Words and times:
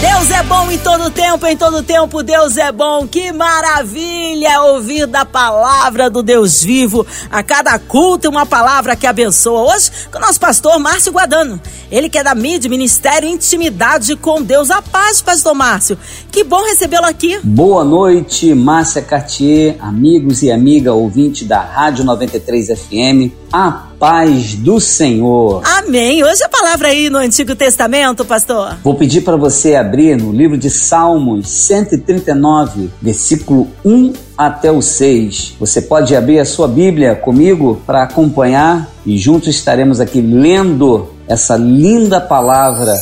Deus 0.00 0.30
é 0.30 0.42
bom 0.42 0.70
em 0.70 0.78
todo 0.78 1.10
tempo, 1.10 1.46
em 1.46 1.56
todo 1.56 1.82
tempo 1.82 2.22
Deus 2.22 2.56
é 2.56 2.72
bom. 2.72 3.06
Que 3.06 3.32
maravilha 3.32 4.62
ouvir 4.62 5.06
da 5.06 5.26
palavra 5.26 6.08
do 6.08 6.22
Deus 6.22 6.62
vivo. 6.62 7.06
A 7.30 7.42
cada 7.42 7.78
culto 7.78 8.30
uma 8.30 8.46
palavra 8.46 8.96
que 8.96 9.06
abençoa. 9.06 9.74
Hoje 9.74 9.90
com 10.10 10.16
o 10.16 10.20
nosso 10.22 10.40
pastor 10.40 10.78
Márcio 10.78 11.12
Guadano. 11.12 11.60
Ele 11.90 12.08
que 12.08 12.16
é 12.16 12.24
da 12.24 12.34
mídia, 12.34 12.70
Ministério 12.70 13.28
Intimidade 13.28 14.16
com 14.16 14.42
Deus. 14.42 14.70
A 14.70 14.80
paz, 14.80 15.20
pastor 15.20 15.54
Márcio. 15.54 15.98
Que 16.32 16.44
bom 16.44 16.64
recebê-lo 16.64 17.04
aqui. 17.04 17.38
Boa 17.44 17.84
noite, 17.84 18.54
Márcia 18.54 19.02
Cartier, 19.02 19.76
amigos 19.80 20.42
e 20.42 20.50
amiga 20.50 20.94
ouvinte 20.94 21.44
da 21.44 21.60
Rádio 21.60 22.06
93 22.06 22.68
FM. 22.68 23.32
A 23.52 23.89
paz 24.00 24.54
do 24.54 24.80
Senhor. 24.80 25.60
Amém. 25.62 26.24
Hoje 26.24 26.42
a 26.42 26.48
palavra 26.48 26.88
aí 26.88 27.10
no 27.10 27.18
Antigo 27.18 27.54
Testamento, 27.54 28.24
pastor. 28.24 28.78
Vou 28.82 28.94
pedir 28.94 29.20
para 29.20 29.36
você 29.36 29.74
abrir 29.74 30.16
no 30.16 30.32
livro 30.32 30.56
de 30.56 30.70
Salmos 30.70 31.46
139, 31.50 32.88
versículo 33.02 33.68
1 33.84 34.14
até 34.38 34.72
o 34.72 34.80
6. 34.80 35.56
Você 35.60 35.82
pode 35.82 36.16
abrir 36.16 36.40
a 36.40 36.46
sua 36.46 36.66
Bíblia 36.66 37.14
comigo 37.14 37.82
para 37.86 38.04
acompanhar 38.04 38.88
e 39.04 39.18
juntos 39.18 39.48
estaremos 39.48 40.00
aqui 40.00 40.22
lendo 40.22 41.10
essa 41.28 41.58
linda 41.58 42.18
palavra. 42.22 42.94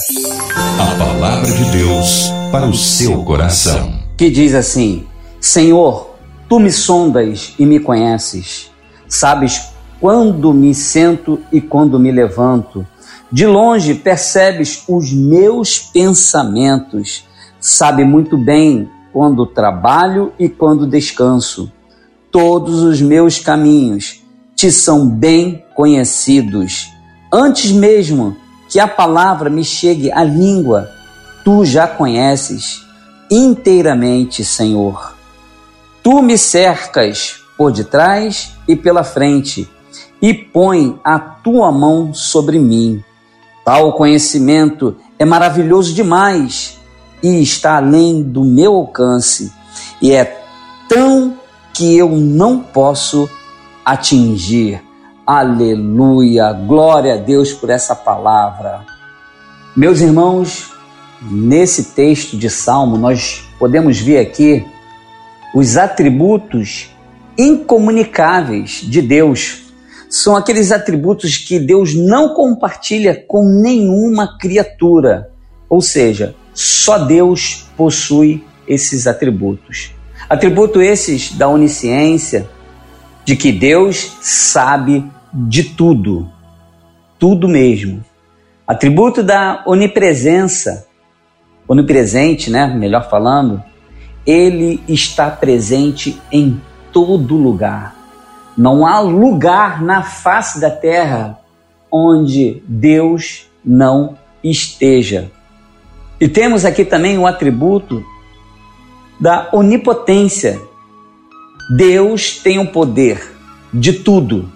A 0.80 0.98
palavra 0.98 1.48
de 1.48 1.64
Deus 1.70 2.32
para 2.50 2.66
o 2.66 2.74
seu 2.74 3.22
coração. 3.22 4.00
Que 4.16 4.28
diz 4.28 4.52
assim: 4.52 5.06
Senhor, 5.40 6.16
tu 6.48 6.58
me 6.58 6.72
sondas 6.72 7.54
e 7.56 7.64
me 7.64 7.78
conheces. 7.78 8.68
Sabes 9.08 9.77
quando 10.00 10.52
me 10.52 10.74
sento 10.74 11.40
e 11.52 11.60
quando 11.60 11.98
me 11.98 12.10
levanto. 12.10 12.86
De 13.30 13.46
longe 13.46 13.94
percebes 13.94 14.84
os 14.88 15.12
meus 15.12 15.78
pensamentos. 15.78 17.24
Sabe 17.60 18.04
muito 18.04 18.36
bem 18.38 18.88
quando 19.12 19.46
trabalho 19.46 20.32
e 20.38 20.48
quando 20.48 20.86
descanso. 20.86 21.70
Todos 22.30 22.82
os 22.82 23.00
meus 23.00 23.38
caminhos 23.38 24.22
te 24.54 24.70
são 24.70 25.08
bem 25.08 25.64
conhecidos. 25.74 26.88
Antes 27.32 27.70
mesmo 27.70 28.36
que 28.68 28.78
a 28.80 28.88
palavra 28.88 29.50
me 29.50 29.64
chegue 29.64 30.10
à 30.12 30.22
língua, 30.22 30.90
tu 31.44 31.64
já 31.64 31.86
conheces 31.86 32.86
inteiramente, 33.30 34.44
Senhor. 34.44 35.14
Tu 36.02 36.22
me 36.22 36.38
cercas 36.38 37.36
por 37.56 37.72
detrás 37.72 38.52
e 38.66 38.76
pela 38.76 39.02
frente 39.02 39.68
e 40.20 40.34
põe 40.34 40.98
a 41.04 41.18
tua 41.18 41.70
mão 41.70 42.12
sobre 42.12 42.58
mim. 42.58 43.02
Tal 43.64 43.92
conhecimento 43.92 44.96
é 45.18 45.24
maravilhoso 45.24 45.94
demais 45.94 46.78
e 47.22 47.42
está 47.42 47.76
além 47.76 48.22
do 48.22 48.44
meu 48.44 48.74
alcance, 48.74 49.52
e 50.00 50.12
é 50.12 50.40
tão 50.88 51.36
que 51.72 51.96
eu 51.96 52.10
não 52.10 52.60
posso 52.60 53.28
atingir. 53.84 54.82
Aleluia! 55.26 56.52
Glória 56.52 57.14
a 57.14 57.16
Deus 57.18 57.52
por 57.52 57.70
essa 57.70 57.94
palavra. 57.94 58.86
Meus 59.76 60.00
irmãos, 60.00 60.72
nesse 61.20 61.94
texto 61.94 62.36
de 62.36 62.48
Salmo, 62.48 62.96
nós 62.96 63.44
podemos 63.58 63.98
ver 63.98 64.18
aqui 64.18 64.66
os 65.54 65.76
atributos 65.76 66.90
incomunicáveis 67.36 68.80
de 68.82 69.02
Deus. 69.02 69.67
São 70.08 70.36
aqueles 70.36 70.72
atributos 70.72 71.36
que 71.36 71.58
Deus 71.58 71.94
não 71.94 72.34
compartilha 72.34 73.14
com 73.14 73.44
nenhuma 73.44 74.38
criatura. 74.38 75.30
Ou 75.68 75.80
seja, 75.80 76.34
só 76.54 76.98
Deus 76.98 77.66
possui 77.76 78.44
esses 78.66 79.06
atributos. 79.06 79.92
Atributo 80.28 80.80
esses 80.80 81.32
da 81.32 81.48
onisciência, 81.48 82.48
de 83.24 83.36
que 83.36 83.52
Deus 83.52 84.16
sabe 84.22 85.04
de 85.32 85.64
tudo, 85.64 86.30
tudo 87.18 87.46
mesmo. 87.46 88.02
Atributo 88.66 89.22
da 89.22 89.62
onipresença, 89.66 90.86
onipresente, 91.66 92.50
né? 92.50 92.66
Melhor 92.66 93.08
falando, 93.10 93.62
ele 94.26 94.82
está 94.88 95.30
presente 95.30 96.20
em 96.32 96.60
todo 96.92 97.36
lugar. 97.36 97.97
Não 98.58 98.84
há 98.84 98.98
lugar 98.98 99.80
na 99.80 100.02
face 100.02 100.60
da 100.60 100.68
terra 100.68 101.38
onde 101.92 102.60
Deus 102.66 103.48
não 103.64 104.18
esteja. 104.42 105.30
E 106.20 106.26
temos 106.26 106.64
aqui 106.64 106.84
também 106.84 107.16
o 107.16 107.20
um 107.20 107.26
atributo 107.28 108.04
da 109.20 109.48
onipotência. 109.52 110.60
Deus 111.76 112.38
tem 112.38 112.58
o 112.58 112.72
poder 112.72 113.32
de 113.72 113.92
tudo. 113.92 114.50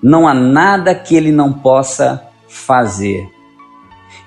Não 0.00 0.28
há 0.28 0.32
nada 0.32 0.94
que 0.94 1.16
ele 1.16 1.32
não 1.32 1.52
possa 1.52 2.22
fazer. 2.46 3.28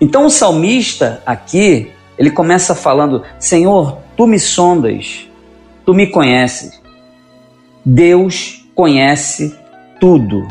Então 0.01 0.25
o 0.25 0.29
salmista 0.29 1.23
aqui, 1.25 1.91
ele 2.17 2.29
começa 2.29 2.75
falando: 2.75 3.23
Senhor, 3.40 4.00
tu 4.17 4.28
me 4.28 4.38
sondas, 4.38 5.29
tu 5.85 5.94
me 5.94 6.07
conheces. 6.07 6.81
Deus 7.85 8.56
conhece 8.77 9.57
tudo. 9.99 10.47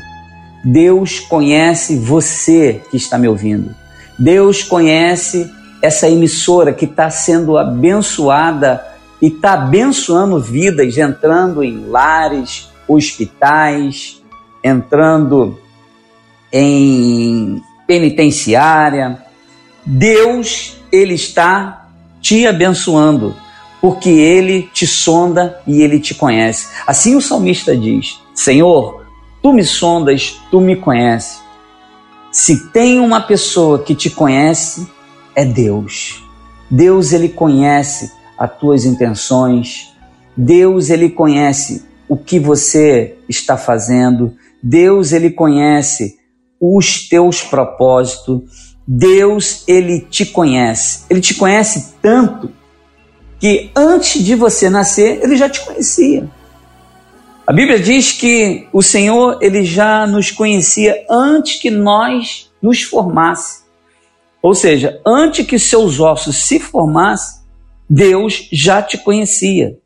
Deus 0.65 1.21
conhece 1.21 1.97
você 1.97 2.83
que 2.91 2.97
está 2.97 3.17
me 3.17 3.29
ouvindo. 3.29 3.73
Deus 4.19 4.65
conhece 4.65 5.49
essa 5.81 6.09
emissora 6.09 6.73
que 6.73 6.87
está 6.87 7.09
sendo 7.09 7.57
abençoada 7.57 8.85
e 9.23 9.29
está 9.29 9.53
abençoando 9.53 10.41
vidas, 10.41 10.99
entrando 10.99 11.63
em 11.63 11.87
lares, 11.87 12.69
hospitais, 12.89 14.21
entrando 14.63 15.61
em 16.53 17.63
penitenciária. 17.87 19.23
Deus, 19.85 20.79
Ele 20.91 21.15
está 21.15 21.91
te 22.21 22.45
abençoando, 22.45 23.37
porque 23.81 24.11
Ele 24.11 24.69
te 24.73 24.87
sonda 24.87 25.61
e 25.67 25.83
Ele 25.83 26.01
te 26.01 26.15
conhece. 26.15 26.69
Assim 26.87 27.15
o 27.15 27.21
salmista 27.21 27.77
diz: 27.77 28.21
Senhor, 28.35 29.05
tu 29.43 29.53
me 29.53 29.65
sondas, 29.65 30.41
tu 30.51 30.61
me 30.61 30.77
conheces. 30.77 31.41
Se 32.33 32.69
tem 32.69 33.01
uma 33.01 33.21
pessoa 33.21 33.83
que 33.83 33.95
te 33.95 34.11
conhece, 34.11 34.87
é 35.35 35.45
Deus. 35.45 36.23
Deus 36.71 37.13
ele 37.13 37.29
conhece 37.29 38.13
as 38.37 38.59
tuas 38.59 38.85
intenções. 38.85 39.93
Deus 40.37 40.91
ele 40.91 41.09
conhece 41.09 41.87
o 42.09 42.17
que 42.17 42.39
você 42.39 43.17
está 43.29 43.57
fazendo. 43.57 44.35
Deus 44.63 45.13
ele 45.13 45.31
conhece 45.31 46.19
os 46.61 47.09
teus 47.09 47.43
propósitos. 47.43 48.77
Deus 48.87 49.65
ele 49.67 50.01
te 50.01 50.27
conhece. 50.27 51.05
Ele 51.09 51.21
te 51.21 51.35
conhece 51.35 51.95
tanto 52.03 52.51
que 53.39 53.71
antes 53.75 54.23
de 54.23 54.35
você 54.35 54.71
nascer, 54.71 55.21
ele 55.23 55.37
já 55.37 55.49
te 55.49 55.61
conhecia. 55.65 56.29
A 57.47 57.53
Bíblia 57.53 57.79
diz 57.79 58.13
que 58.13 58.67
o 58.73 58.83
Senhor 58.83 59.39
ele 59.41 59.65
já 59.65 60.07
nos 60.07 60.31
conhecia 60.31 61.05
antes 61.09 61.61
que 61.61 61.71
nós 61.71 62.51
nos 62.61 62.83
formasse. 62.83 63.65
Ou 64.43 64.55
seja, 64.55 65.01
antes 65.07 65.47
que 65.47 65.59
seus 65.59 66.01
ossos 66.01 66.47
se 66.47 66.59
formassem, 66.59 67.41
Deus 67.89 68.49
já 68.51 68.83
te 68.83 68.99
conhecia. 68.99 69.79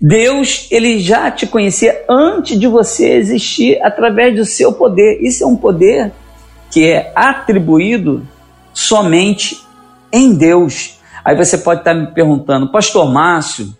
Deus, 0.00 0.68
ele 0.70 1.00
já 1.00 1.30
te 1.30 1.46
conhecia 1.46 2.04
antes 2.08 2.58
de 2.58 2.66
você 2.66 3.10
existir 3.10 3.80
através 3.82 4.36
do 4.36 4.44
seu 4.44 4.72
poder. 4.72 5.18
Isso 5.20 5.42
é 5.42 5.46
um 5.46 5.56
poder 5.56 6.12
que 6.70 6.84
é 6.84 7.12
atribuído 7.14 8.26
somente 8.72 9.60
em 10.12 10.34
Deus. 10.34 10.97
Aí 11.28 11.36
você 11.36 11.58
pode 11.58 11.82
estar 11.82 11.92
me 11.92 12.06
perguntando, 12.06 12.72
Pastor 12.72 13.12
Márcio, 13.12 13.76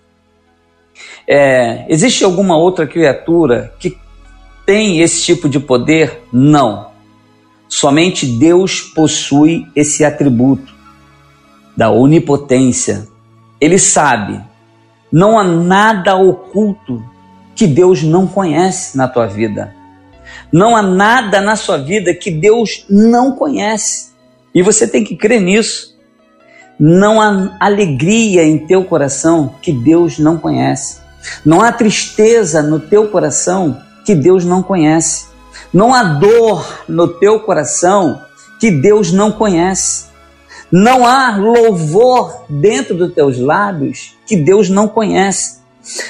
é, 1.26 1.86
existe 1.88 2.22
alguma 2.22 2.58
outra 2.58 2.86
criatura 2.86 3.72
que 3.78 3.96
tem 4.66 5.00
esse 5.00 5.22
tipo 5.22 5.48
de 5.48 5.58
poder? 5.58 6.24
Não. 6.30 6.90
Somente 7.66 8.26
Deus 8.26 8.82
possui 8.82 9.66
esse 9.74 10.04
atributo 10.04 10.74
da 11.74 11.90
onipotência. 11.90 13.08
Ele 13.58 13.78
sabe. 13.78 14.38
Não 15.10 15.38
há 15.38 15.44
nada 15.44 16.16
oculto 16.16 17.02
que 17.56 17.66
Deus 17.66 18.02
não 18.02 18.26
conhece 18.26 18.94
na 18.94 19.08
tua 19.08 19.26
vida. 19.26 19.74
Não 20.52 20.76
há 20.76 20.82
nada 20.82 21.40
na 21.40 21.56
sua 21.56 21.78
vida 21.78 22.12
que 22.12 22.30
Deus 22.30 22.84
não 22.90 23.32
conhece. 23.32 24.10
E 24.54 24.60
você 24.60 24.86
tem 24.86 25.02
que 25.02 25.16
crer 25.16 25.40
nisso. 25.40 25.97
Não 26.78 27.20
há 27.20 27.56
alegria 27.58 28.44
em 28.44 28.58
teu 28.58 28.84
coração 28.84 29.54
que 29.60 29.72
Deus 29.72 30.18
não 30.18 30.38
conhece. 30.38 30.98
Não 31.44 31.60
há 31.60 31.72
tristeza 31.72 32.62
no 32.62 32.78
teu 32.78 33.08
coração 33.08 33.80
que 34.04 34.14
Deus 34.14 34.44
não 34.44 34.62
conhece. 34.62 35.26
Não 35.72 35.92
há 35.92 36.04
dor 36.04 36.84
no 36.88 37.08
teu 37.08 37.40
coração 37.40 38.22
que 38.60 38.70
Deus 38.70 39.12
não 39.12 39.32
conhece. 39.32 40.06
Não 40.70 41.06
há 41.06 41.36
louvor 41.36 42.44
dentro 42.48 42.94
dos 42.94 43.12
teus 43.12 43.38
lábios 43.38 44.14
que 44.26 44.36
Deus 44.36 44.68
não 44.68 44.86
conhece. 44.86 45.58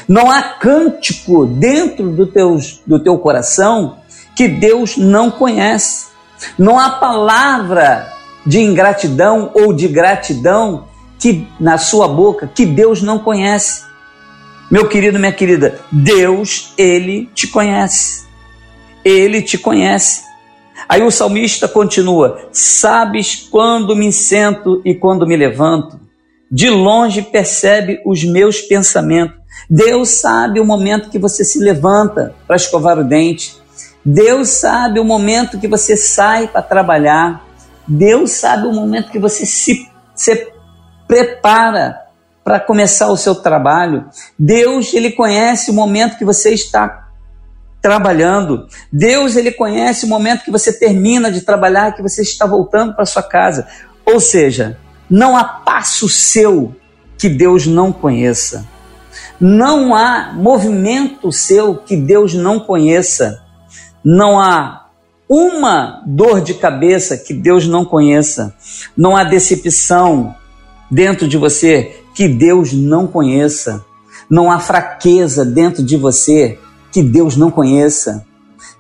Não 0.07 0.31
há 0.31 0.43
cântico 0.43 1.47
dentro 1.47 2.11
do, 2.11 2.27
teus, 2.27 2.81
do 2.87 2.99
teu 2.99 3.17
coração 3.19 3.99
que 4.37 4.49
Deus 4.49 4.97
não 4.97 5.31
conhece. 5.31 6.09
Não 6.59 6.79
há 6.79 6.91
palavra 6.91 8.18
de 8.47 8.61
ingratidão 8.61 9.51
ou 9.55 9.73
de 9.73 9.89
gratidão 9.89 10.87
que 11.19 11.47
na 11.59 11.79
sua 11.79 12.07
boca 12.07 12.51
que 12.53 12.65
Deus 12.65 13.03
não 13.03 13.19
conhece. 13.19 13.83
Meu 14.71 14.89
querido, 14.89 15.19
minha 15.19 15.33
querida, 15.33 15.81
Deus, 15.91 16.73
ele 16.77 17.29
te 17.35 17.47
conhece. 17.47 18.27
Ele 19.05 19.41
te 19.41 19.57
conhece. 19.57 20.23
Aí 20.89 21.03
o 21.03 21.11
salmista 21.11 21.67
continua: 21.67 22.49
Sabes 22.53 23.49
quando 23.51 23.97
me 23.97 24.13
sento 24.13 24.83
e 24.85 24.95
quando 24.95 25.27
me 25.27 25.37
levanto? 25.37 25.99
De 26.51 26.71
longe 26.71 27.23
percebe 27.23 28.01
os 28.07 28.25
meus 28.25 28.61
pensamentos. 28.61 29.37
Deus 29.69 30.09
sabe 30.11 30.61
o 30.61 30.65
momento 30.65 31.11
que 31.11 31.19
você 31.19 31.45
se 31.45 31.59
levanta 31.59 32.35
para 32.47 32.57
escovar 32.57 32.99
o 32.99 33.05
dente. 33.05 33.57
Deus 34.05 34.49
sabe 34.49 35.01
o 35.01 35.05
momento 35.05 35.59
que 35.59 35.69
você 35.69 35.97
sai 35.97 36.49
para 36.49 36.63
trabalhar. 36.63 37.47
Deus 37.89 38.33
sabe 38.33 38.67
o 38.67 38.73
momento 38.73 39.11
que 39.11 39.19
você 39.19 39.47
se, 39.47 39.89
se 40.15 40.53
prepara 41.07 41.99
para 42.45 42.61
começar 42.61 43.09
o 43.09 43.17
seu 43.17 43.35
trabalho. 43.35 44.07
Deus, 44.39 44.93
ele 44.93 45.13
conhece 45.13 45.71
o 45.71 45.75
momento 45.75 46.19
que 46.19 46.25
você 46.25 46.53
está 46.53 47.09
trabalhando. 47.81 48.67
Deus, 48.93 49.37
ele 49.37 49.53
conhece 49.53 50.05
o 50.05 50.09
momento 50.09 50.45
que 50.45 50.51
você 50.51 50.73
termina 50.73 51.31
de 51.31 51.41
trabalhar, 51.41 51.93
que 51.93 52.03
você 52.03 52.23
está 52.23 52.47
voltando 52.47 52.95
para 52.95 53.07
sua 53.07 53.23
casa. 53.23 53.67
Ou 54.05 54.21
seja, 54.21 54.79
não 55.09 55.37
há 55.37 55.45
passo 55.45 56.09
seu 56.09 56.75
que 57.17 57.29
Deus 57.29 57.67
não 57.67 57.93
conheça. 57.93 58.67
Não 59.41 59.95
há 59.95 60.33
movimento 60.35 61.31
seu 61.33 61.77
que 61.77 61.97
Deus 61.97 62.35
não 62.35 62.61
conheça. 62.61 63.43
Não 64.05 64.39
há 64.39 64.88
uma 65.29 66.03
dor 66.07 66.41
de 66.41 66.55
cabeça 66.55 67.17
que 67.17 67.35
Deus 67.35 67.67
não 67.69 67.85
conheça. 67.85 68.55
Não 68.97 69.17
há 69.17 69.25
decepção 69.25 70.35
dentro 70.91 71.29
de 71.29 71.37
você 71.37 72.03
que 72.15 72.27
Deus 72.27 72.73
não 72.73 73.07
conheça. 73.07 73.85
Não 74.31 74.51
há 74.51 74.59
fraqueza 74.59 75.45
dentro 75.45 75.83
de 75.83 75.97
você 75.97 76.59
que 76.91 77.03
Deus 77.03 77.37
não 77.37 77.51
conheça. 77.51 78.25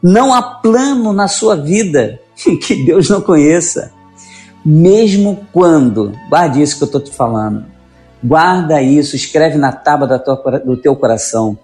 Não 0.02 0.32
há 0.32 0.40
plano 0.42 1.12
na 1.12 1.28
sua 1.28 1.54
vida 1.56 2.20
que 2.36 2.84
Deus 2.84 3.08
não 3.10 3.20
conheça. 3.20 3.92
Mesmo 4.64 5.46
quando, 5.52 6.12
guarde 6.28 6.62
isso 6.62 6.76
que 6.76 6.82
eu 6.82 6.86
estou 6.86 7.00
te 7.00 7.12
falando, 7.12 7.64
guarda 8.22 8.82
isso, 8.82 9.16
escreve 9.16 9.56
na 9.56 9.72
tábua 9.72 10.22
do 10.64 10.76
teu 10.76 10.96
coração. 10.96 11.58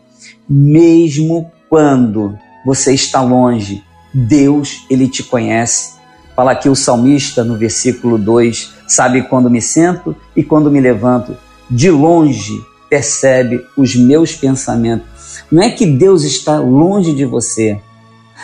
Mesmo 0.48 1.50
quando 1.68 2.38
você 2.64 2.94
está 2.94 3.20
longe, 3.20 3.82
Deus, 4.14 4.86
ele 4.88 5.08
te 5.08 5.24
conhece. 5.24 5.94
Fala 6.36 6.52
aqui 6.52 6.68
o 6.68 6.76
salmista 6.76 7.42
no 7.42 7.56
versículo 7.56 8.16
2: 8.16 8.72
Sabe 8.86 9.22
quando 9.22 9.50
me 9.50 9.60
sento 9.60 10.14
e 10.36 10.42
quando 10.42 10.70
me 10.70 10.80
levanto, 10.80 11.36
de 11.68 11.90
longe 11.90 12.64
percebe 12.88 13.60
os 13.76 13.96
meus 13.96 14.32
pensamentos. 14.34 15.06
Não 15.50 15.62
é 15.62 15.70
que 15.70 15.84
Deus 15.84 16.22
está 16.22 16.58
longe 16.58 17.12
de 17.12 17.24
você. 17.24 17.80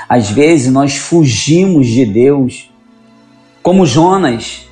Às 0.08 0.30
vezes 0.30 0.72
nós 0.72 0.96
fugimos 0.96 1.86
de 1.86 2.04
Deus, 2.04 2.70
como 3.62 3.86
Jonas. 3.86 4.66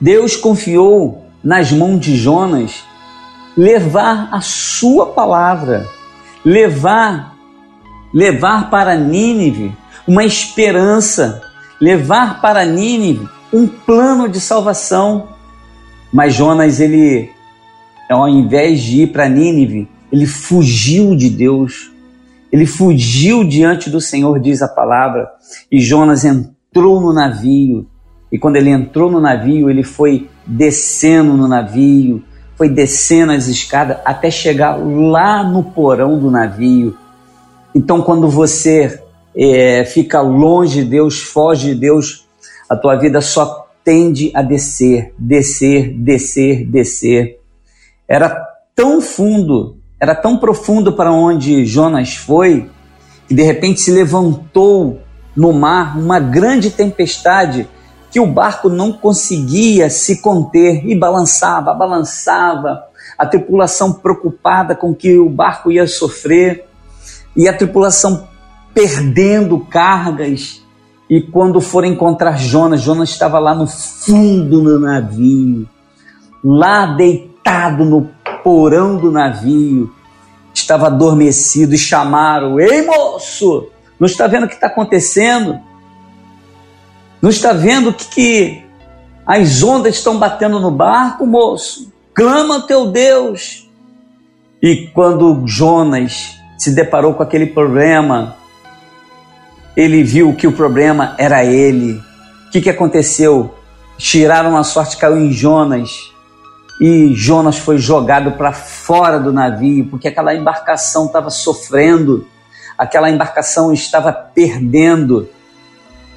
Deus 0.00 0.36
confiou 0.36 1.26
nas 1.42 1.72
mãos 1.72 2.00
de 2.00 2.16
Jonas 2.16 2.84
levar 3.56 4.28
a 4.32 4.40
sua 4.40 5.06
palavra, 5.06 5.88
levar 6.44 7.34
levar 8.12 8.70
para 8.70 8.96
Nínive 8.96 9.74
uma 10.06 10.24
esperança, 10.24 11.42
levar 11.80 12.40
para 12.40 12.64
Nínive 12.64 13.28
um 13.52 13.66
plano 13.66 14.28
de 14.28 14.40
salvação. 14.40 15.28
Mas 16.12 16.34
Jonas 16.34 16.80
ele 16.80 17.34
ao 18.10 18.28
invés 18.28 18.80
de 18.80 19.02
ir 19.02 19.06
para 19.08 19.28
Nínive, 19.28 19.88
ele 20.12 20.26
fugiu 20.26 21.16
de 21.16 21.30
Deus. 21.30 21.90
Ele 22.52 22.66
fugiu 22.66 23.42
diante 23.44 23.90
do 23.90 24.00
Senhor, 24.00 24.38
diz 24.38 24.62
a 24.62 24.68
palavra. 24.68 25.28
E 25.70 25.80
Jonas 25.80 26.24
entrou 26.24 27.00
no 27.00 27.12
navio. 27.12 27.86
E 28.30 28.38
quando 28.38 28.56
ele 28.56 28.70
entrou 28.70 29.10
no 29.10 29.20
navio, 29.20 29.70
ele 29.70 29.82
foi 29.82 30.28
descendo 30.46 31.34
no 31.34 31.48
navio, 31.48 32.22
foi 32.56 32.68
descendo 32.68 33.32
as 33.32 33.48
escadas 33.48 33.98
até 34.04 34.30
chegar 34.30 34.76
lá 34.76 35.42
no 35.42 35.62
porão 35.62 36.18
do 36.18 36.30
navio. 36.30 36.96
Então, 37.74 38.02
quando 38.02 38.28
você 38.28 39.02
é, 39.36 39.84
fica 39.84 40.20
longe 40.20 40.82
de 40.82 40.90
Deus, 40.90 41.20
foge 41.20 41.74
de 41.74 41.80
Deus, 41.80 42.26
a 42.68 42.76
tua 42.76 42.96
vida 42.96 43.20
só 43.20 43.66
tende 43.84 44.30
a 44.34 44.42
descer, 44.42 45.12
descer, 45.18 45.92
descer, 45.92 46.64
descer. 46.66 47.40
Era 48.08 48.30
tão 48.74 49.00
fundo 49.00 49.76
era 50.04 50.14
tão 50.14 50.36
profundo 50.36 50.92
para 50.92 51.10
onde 51.10 51.64
Jonas 51.64 52.14
foi, 52.14 52.70
que 53.26 53.34
de 53.34 53.42
repente 53.42 53.80
se 53.80 53.90
levantou 53.90 55.00
no 55.34 55.50
mar 55.50 55.98
uma 55.98 56.20
grande 56.20 56.70
tempestade 56.70 57.66
que 58.10 58.20
o 58.20 58.26
barco 58.26 58.68
não 58.68 58.92
conseguia 58.92 59.88
se 59.88 60.20
conter 60.20 60.86
e 60.86 60.94
balançava, 60.94 61.72
balançava. 61.72 62.84
A 63.16 63.24
tripulação 63.24 63.94
preocupada 63.94 64.74
com 64.74 64.94
que 64.94 65.16
o 65.16 65.30
barco 65.30 65.72
ia 65.72 65.86
sofrer 65.86 66.66
e 67.34 67.48
a 67.48 67.56
tripulação 67.56 68.28
perdendo 68.74 69.60
cargas. 69.60 70.62
E 71.08 71.20
quando 71.20 71.60
foram 71.60 71.88
encontrar 71.88 72.38
Jonas, 72.38 72.80
Jonas 72.80 73.10
estava 73.10 73.38
lá 73.38 73.54
no 73.54 73.66
fundo 73.66 74.62
do 74.62 74.80
navio, 74.80 75.68
lá 76.42 76.86
deitado 76.86 77.84
no 77.84 78.10
porão 78.42 78.96
do 78.96 79.10
navio, 79.12 79.92
estava 80.52 80.86
adormecido 80.86 81.74
e 81.74 81.78
chamaram: 81.78 82.58
Ei 82.58 82.82
moço, 82.82 83.68
não 83.98 84.06
está 84.06 84.26
vendo 84.26 84.44
o 84.44 84.48
que 84.48 84.54
está 84.54 84.66
acontecendo? 84.66 85.60
Não 87.22 87.30
está 87.30 87.52
vendo 87.52 87.92
que, 87.92 88.06
que 88.06 88.62
as 89.26 89.62
ondas 89.62 89.96
estão 89.96 90.18
batendo 90.18 90.58
no 90.60 90.70
barco, 90.70 91.26
moço? 91.26 91.92
Clama 92.12 92.56
ao 92.56 92.62
teu 92.62 92.86
Deus. 92.86 93.68
E 94.62 94.88
quando 94.94 95.42
Jonas 95.46 96.38
se 96.58 96.74
deparou 96.74 97.14
com 97.14 97.22
aquele 97.22 97.46
problema, 97.46 98.36
ele 99.76 100.02
viu 100.02 100.34
que 100.34 100.46
o 100.46 100.52
problema 100.52 101.14
era 101.18 101.44
ele. 101.44 102.00
O 102.46 102.50
que, 102.50 102.60
que 102.60 102.70
aconteceu? 102.70 103.54
Tiraram 103.98 104.56
a 104.56 104.64
sorte, 104.64 104.96
caiu 104.96 105.18
em 105.18 105.32
Jonas 105.32 106.14
e 106.80 107.14
Jonas 107.14 107.58
foi 107.58 107.78
jogado 107.78 108.32
para 108.32 108.52
fora 108.52 109.20
do 109.20 109.32
navio, 109.32 109.86
porque 109.86 110.08
aquela 110.08 110.34
embarcação 110.34 111.06
estava 111.06 111.30
sofrendo, 111.30 112.26
aquela 112.76 113.10
embarcação 113.10 113.72
estava 113.72 114.12
perdendo. 114.12 115.28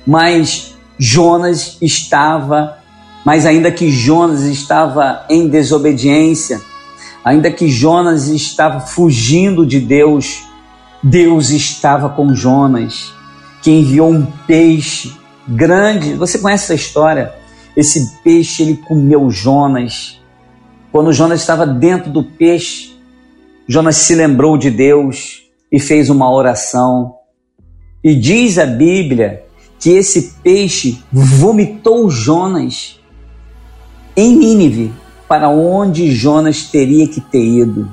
Mas 0.06 0.76
Jonas 0.98 1.78
estava, 1.82 2.78
mas 3.24 3.46
ainda 3.46 3.72
que 3.72 3.92
Jonas 3.92 4.42
estava 4.44 5.26
em 5.30 5.48
desobediência, 5.48 6.60
ainda 7.24 7.52
que 7.52 7.70
Jonas 7.70 8.28
estava 8.28 8.80
fugindo 8.80 9.66
de 9.66 9.80
Deus, 9.80 10.44
Deus 11.04 11.52
estava 11.52 12.10
com 12.10 12.34
Jonas, 12.34 13.14
que 13.68 13.72
enviou 13.72 14.10
um 14.10 14.26
peixe 14.48 15.12
grande. 15.46 16.14
Você 16.14 16.40
conhece 16.40 16.64
essa 16.64 16.74
história? 16.74 17.34
Esse 17.76 18.18
peixe 18.24 18.64
ele 18.64 18.78
comeu 18.78 19.30
Jonas 19.30 20.22
quando 20.90 21.12
Jonas 21.12 21.42
estava 21.42 21.68
dentro 21.68 22.10
do 22.10 22.24
peixe, 22.24 22.98
Jonas 23.68 23.98
se 23.98 24.16
lembrou 24.16 24.58
de 24.58 24.72
Deus 24.72 25.44
e 25.70 25.80
fez 25.80 26.10
uma 26.10 26.32
oração. 26.32 27.16
E 28.04 28.16
diz 28.16 28.58
a 28.58 28.66
Bíblia 28.66 29.44
que 29.80 29.90
esse 29.90 30.36
peixe 30.42 31.04
vomitou 31.12 32.10
Jonas 32.10 33.02
em 34.16 34.36
Nínive, 34.36 34.94
para 35.28 35.50
onde 35.50 36.12
Jonas 36.12 36.64
teria 36.64 37.08
que 37.08 37.20
ter 37.20 37.44
ido. 37.44 37.92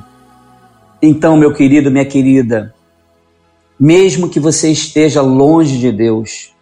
Então, 1.02 1.37
meu 1.37 1.52
querido, 1.52 1.90
minha 1.90 2.07
querida, 2.07 2.74
mesmo 3.78 4.28
que 4.28 4.40
você 4.40 4.71
esteja 4.71 5.21
longe 5.21 5.78
de 5.78 5.90
Deus, 5.90 6.52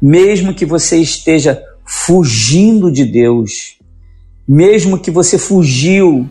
mesmo 0.00 0.54
que 0.54 0.64
você 0.64 0.98
esteja 0.98 1.62
fugindo 1.84 2.90
de 2.90 3.04
Deus, 3.04 3.78
mesmo 4.46 4.98
que 4.98 5.10
você 5.10 5.38
fugiu 5.38 6.28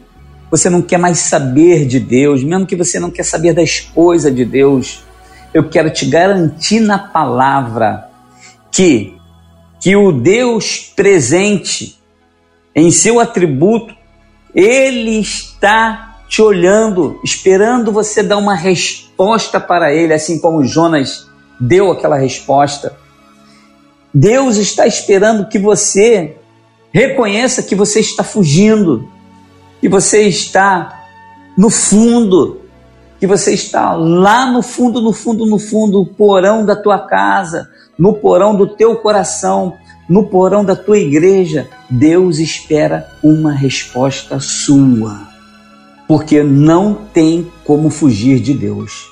você 0.50 0.70
não 0.70 0.82
quer 0.82 0.98
mais 0.98 1.20
saber 1.20 1.86
de 1.86 2.00
Deus, 2.00 2.44
mesmo 2.44 2.66
que 2.66 2.76
você 2.76 3.00
não 3.00 3.12
quer 3.12 3.24
saber 3.24 3.54
das 3.54 3.80
coisas 3.80 4.36
de 4.36 4.44
Deus, 4.44 5.04
eu 5.54 5.70
quero 5.70 5.92
te 5.92 6.06
garantir 6.06 6.80
na 6.80 6.98
palavra 6.98 8.10
que 8.72 9.16
que 9.82 9.96
o 9.96 10.12
Deus 10.12 10.92
presente 10.94 11.98
em 12.76 12.92
seu 12.92 13.18
atributo, 13.18 13.96
ele 14.54 15.22
está 15.22 16.09
te 16.30 16.44
olhando, 16.44 17.20
esperando 17.24 17.92
você 17.92 18.22
dar 18.22 18.38
uma 18.38 18.56
resposta 18.56 19.60
para 19.60 19.92
ele, 19.92 20.14
assim 20.14 20.40
como 20.40 20.64
Jonas 20.64 21.28
deu 21.60 21.92
aquela 21.92 22.18
resposta. 22.18 22.96
Deus 24.14 24.58
está 24.58 24.86
esperando 24.86 25.50
que 25.50 25.58
você 25.58 26.38
reconheça 26.94 27.64
que 27.64 27.76
você 27.76 28.00
está 28.00 28.24
fugindo, 28.24 29.10
que 29.82 29.90
você 29.90 30.22
está 30.22 31.04
no 31.58 31.70
fundo, 31.72 32.62
que 33.20 33.26
você 33.26 33.54
está 33.54 33.94
lá 33.94 34.52
no 34.52 34.62
fundo, 34.62 35.02
no 35.02 35.12
fundo, 35.12 35.48
no 35.48 35.58
fundo, 35.58 36.02
o 36.02 36.06
porão 36.06 36.64
da 36.64 36.76
tua 36.76 37.00
casa, 37.00 37.68
no 37.98 38.14
porão 38.14 38.56
do 38.56 38.68
teu 38.68 38.96
coração, 38.98 39.74
no 40.08 40.28
porão 40.28 40.64
da 40.64 40.76
tua 40.76 41.00
igreja. 41.00 41.68
Deus 41.90 42.38
espera 42.38 43.10
uma 43.24 43.52
resposta 43.52 44.40
sua, 44.40 45.29
porque 46.10 46.42
não 46.42 46.96
tem 46.96 47.52
como 47.64 47.92
fugir 47.92 48.40
de 48.40 48.52
Deus. 48.52 49.12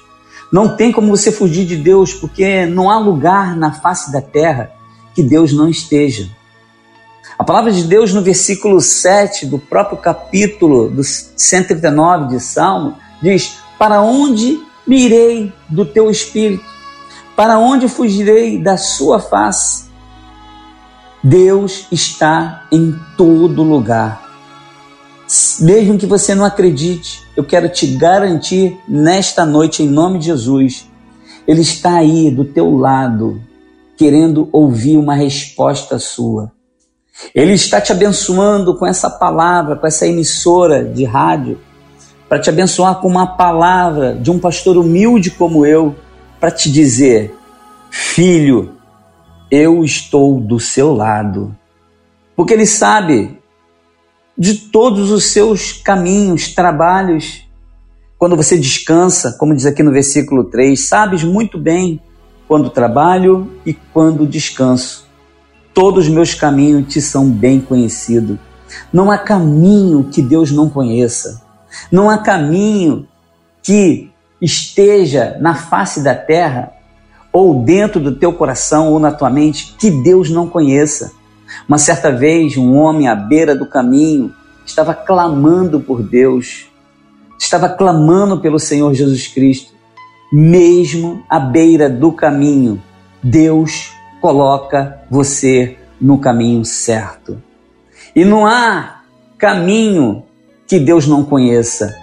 Não 0.51 0.75
tem 0.75 0.91
como 0.91 1.15
você 1.15 1.31
fugir 1.31 1.63
de 1.63 1.75
Deus, 1.75 2.11
porque 2.11 2.65
não 2.65 2.89
há 2.89 2.97
lugar 2.97 3.55
na 3.55 3.71
face 3.71 4.11
da 4.11 4.19
terra 4.19 4.71
que 5.13 5.21
Deus 5.21 5.53
não 5.53 5.69
esteja. 5.69 6.27
A 7.37 7.43
palavra 7.43 7.71
de 7.71 7.83
Deus 7.83 8.15
no 8.15 8.23
versículo 8.23 8.81
7 8.81 9.45
do 9.45 9.59
próprio 9.59 9.99
capítulo 9.99 10.89
do 10.89 11.03
139 11.03 12.29
de 12.29 12.39
Salmo 12.39 12.95
diz: 13.21 13.59
Para 13.77 14.01
onde 14.01 14.59
me 14.87 15.05
irei 15.05 15.53
do 15.69 15.85
teu 15.85 16.09
espírito? 16.09 16.65
Para 17.35 17.59
onde 17.59 17.87
fugirei 17.87 18.57
da 18.57 18.75
sua 18.75 19.19
face? 19.19 19.85
Deus 21.23 21.85
está 21.91 22.65
em 22.71 22.99
todo 23.15 23.61
lugar. 23.61 24.26
Mesmo 25.59 25.97
que 25.97 26.05
você 26.05 26.33
não 26.33 26.45
acredite, 26.45 27.21
eu 27.35 27.43
quero 27.43 27.67
te 27.67 27.85
garantir 27.87 28.79
nesta 28.87 29.45
noite, 29.45 29.83
em 29.83 29.87
nome 29.87 30.19
de 30.19 30.27
Jesus, 30.27 30.87
Ele 31.45 31.61
está 31.61 31.97
aí 31.97 32.31
do 32.31 32.45
teu 32.45 32.77
lado, 32.77 33.41
querendo 33.97 34.47
ouvir 34.53 34.97
uma 34.97 35.15
resposta 35.15 35.99
sua. 35.99 36.51
Ele 37.35 37.53
está 37.53 37.81
te 37.81 37.91
abençoando 37.91 38.77
com 38.77 38.85
essa 38.85 39.09
palavra, 39.09 39.75
com 39.75 39.85
essa 39.85 40.07
emissora 40.07 40.85
de 40.85 41.03
rádio, 41.03 41.59
para 42.29 42.39
te 42.39 42.49
abençoar 42.49 43.01
com 43.01 43.07
uma 43.07 43.35
palavra 43.35 44.13
de 44.13 44.31
um 44.31 44.39
pastor 44.39 44.77
humilde 44.77 45.31
como 45.31 45.65
eu, 45.65 45.95
para 46.39 46.51
te 46.51 46.71
dizer: 46.71 47.35
Filho, 47.89 48.75
eu 49.51 49.83
estou 49.83 50.39
do 50.39 50.59
seu 50.59 50.93
lado. 50.93 51.53
Porque 52.35 52.53
Ele 52.53 52.67
sabe 52.67 53.37
de 54.37 54.53
todos 54.55 55.09
os 55.11 55.25
seus 55.25 55.73
caminhos, 55.73 56.53
trabalhos. 56.53 57.43
Quando 58.19 58.35
você 58.35 58.57
descansa, 58.57 59.33
como 59.33 59.55
diz 59.55 59.65
aqui 59.65 59.81
no 59.81 59.91
versículo 59.91 60.43
3, 60.43 60.87
sabes 60.87 61.23
muito 61.23 61.57
bem 61.57 61.99
quando 62.47 62.69
trabalho 62.69 63.51
e 63.65 63.73
quando 63.73 64.27
descanso. 64.27 65.07
Todos 65.73 66.05
os 66.07 66.13
meus 66.13 66.33
caminhos 66.33 66.91
te 66.91 67.01
são 67.01 67.29
bem 67.29 67.59
conhecidos. 67.59 68.37
Não 68.91 69.11
há 69.11 69.17
caminho 69.17 70.05
que 70.05 70.21
Deus 70.21 70.51
não 70.51 70.69
conheça. 70.69 71.41
Não 71.91 72.09
há 72.09 72.17
caminho 72.17 73.07
que 73.61 74.11
esteja 74.41 75.37
na 75.39 75.55
face 75.55 76.01
da 76.01 76.15
terra 76.15 76.71
ou 77.31 77.63
dentro 77.63 77.99
do 77.99 78.15
teu 78.15 78.33
coração 78.33 78.91
ou 78.91 78.99
na 78.99 79.11
tua 79.11 79.29
mente 79.29 79.75
que 79.77 79.91
Deus 79.91 80.29
não 80.29 80.47
conheça. 80.47 81.11
Uma 81.67 81.77
certa 81.77 82.11
vez, 82.11 82.57
um 82.57 82.75
homem 82.75 83.07
à 83.07 83.15
beira 83.15 83.55
do 83.55 83.65
caminho 83.65 84.33
estava 84.65 84.93
clamando 84.93 85.79
por 85.79 86.01
Deus, 86.03 86.67
estava 87.39 87.69
clamando 87.69 88.39
pelo 88.39 88.59
Senhor 88.59 88.93
Jesus 88.93 89.27
Cristo 89.27 89.77
mesmo 90.31 91.23
à 91.29 91.39
beira 91.39 91.89
do 91.89 92.11
caminho, 92.11 92.81
Deus 93.23 93.91
coloca 94.21 95.01
você 95.09 95.77
no 95.99 96.17
caminho 96.17 96.65
certo. 96.65 97.41
E 98.15 98.25
não 98.25 98.45
há 98.45 99.01
caminho 99.37 100.23
que 100.67 100.79
Deus 100.79 101.07
não 101.07 101.23
conheça. 101.23 101.95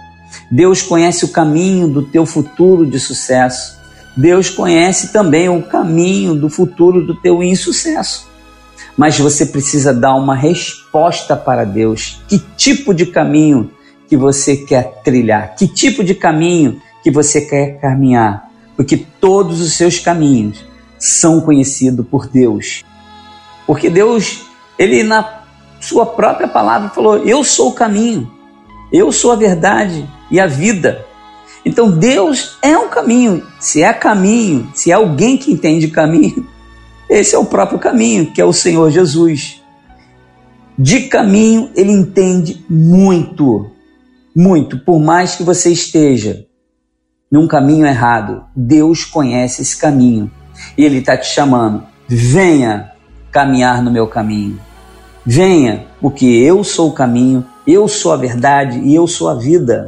Deus 0.49 0.81
conhece 0.81 1.25
o 1.25 1.29
caminho 1.29 1.87
do 1.87 2.03
teu 2.03 2.25
futuro 2.25 2.85
de 2.85 2.99
sucesso. 2.99 3.77
Deus 4.17 4.49
conhece 4.49 5.11
também 5.11 5.49
o 5.49 5.61
caminho 5.61 6.33
do 6.33 6.49
futuro 6.49 7.05
do 7.05 7.15
teu 7.15 7.43
insucesso. 7.43 8.27
Mas 8.97 9.19
você 9.19 9.45
precisa 9.45 9.93
dar 9.93 10.15
uma 10.15 10.35
resposta 10.35 11.35
para 11.35 11.65
Deus. 11.65 12.21
Que 12.27 12.39
tipo 12.39 12.93
de 12.93 13.05
caminho 13.05 13.71
que 14.07 14.15
você 14.15 14.55
quer 14.55 15.01
trilhar? 15.03 15.55
Que 15.55 15.67
tipo 15.67 16.03
de 16.03 16.15
caminho 16.15 16.81
que 17.03 17.11
você 17.11 17.41
quer 17.41 17.79
caminhar, 17.79 18.49
porque 18.75 18.97
todos 18.97 19.61
os 19.61 19.73
seus 19.73 19.99
caminhos 19.99 20.65
são 20.97 21.39
conhecidos 21.39 22.05
por 22.07 22.27
Deus. 22.27 22.83
Porque 23.67 23.91
Deus, 23.91 24.41
ele 24.77 25.03
na 25.03 25.43
sua 25.79 26.05
própria 26.05 26.47
palavra 26.47 26.89
falou: 26.89 27.17
"Eu 27.17 27.43
sou 27.43 27.69
o 27.69 27.73
caminho, 27.73 28.31
eu 28.91 29.11
sou 29.11 29.31
a 29.31 29.35
verdade 29.35 30.09
e 30.31 30.39
a 30.39 30.47
vida". 30.47 31.05
Então 31.63 31.91
Deus 31.91 32.57
é 32.61 32.77
um 32.77 32.89
caminho. 32.89 33.45
Se 33.59 33.83
é 33.83 33.93
caminho, 33.93 34.67
se 34.73 34.91
é 34.91 34.95
alguém 34.95 35.37
que 35.37 35.51
entende 35.51 35.87
caminho, 35.87 36.47
esse 37.09 37.35
é 37.35 37.37
o 37.37 37.45
próprio 37.45 37.79
caminho, 37.79 38.31
que 38.31 38.41
é 38.41 38.45
o 38.45 38.53
Senhor 38.53 38.89
Jesus. 38.91 39.61
De 40.77 41.01
caminho 41.01 41.69
ele 41.75 41.91
entende 41.91 42.65
muito, 42.69 43.71
muito, 44.35 44.79
por 44.79 44.99
mais 44.99 45.35
que 45.35 45.43
você 45.43 45.71
esteja 45.71 46.45
num 47.31 47.47
caminho 47.47 47.85
errado. 47.85 48.45
Deus 48.55 49.03
conhece 49.03 49.61
esse 49.61 49.77
caminho 49.77 50.31
e 50.77 50.83
Ele 50.85 50.99
está 50.99 51.17
te 51.17 51.27
chamando. 51.27 51.83
Venha 52.07 52.91
caminhar 53.31 53.81
no 53.83 53.91
meu 53.91 54.07
caminho. 54.07 54.59
Venha, 55.25 55.87
porque 55.99 56.25
eu 56.25 56.63
sou 56.63 56.89
o 56.89 56.93
caminho, 56.93 57.45
eu 57.65 57.87
sou 57.87 58.13
a 58.13 58.17
verdade 58.17 58.79
e 58.79 58.93
eu 58.93 59.07
sou 59.07 59.27
a 59.27 59.35
vida. 59.35 59.87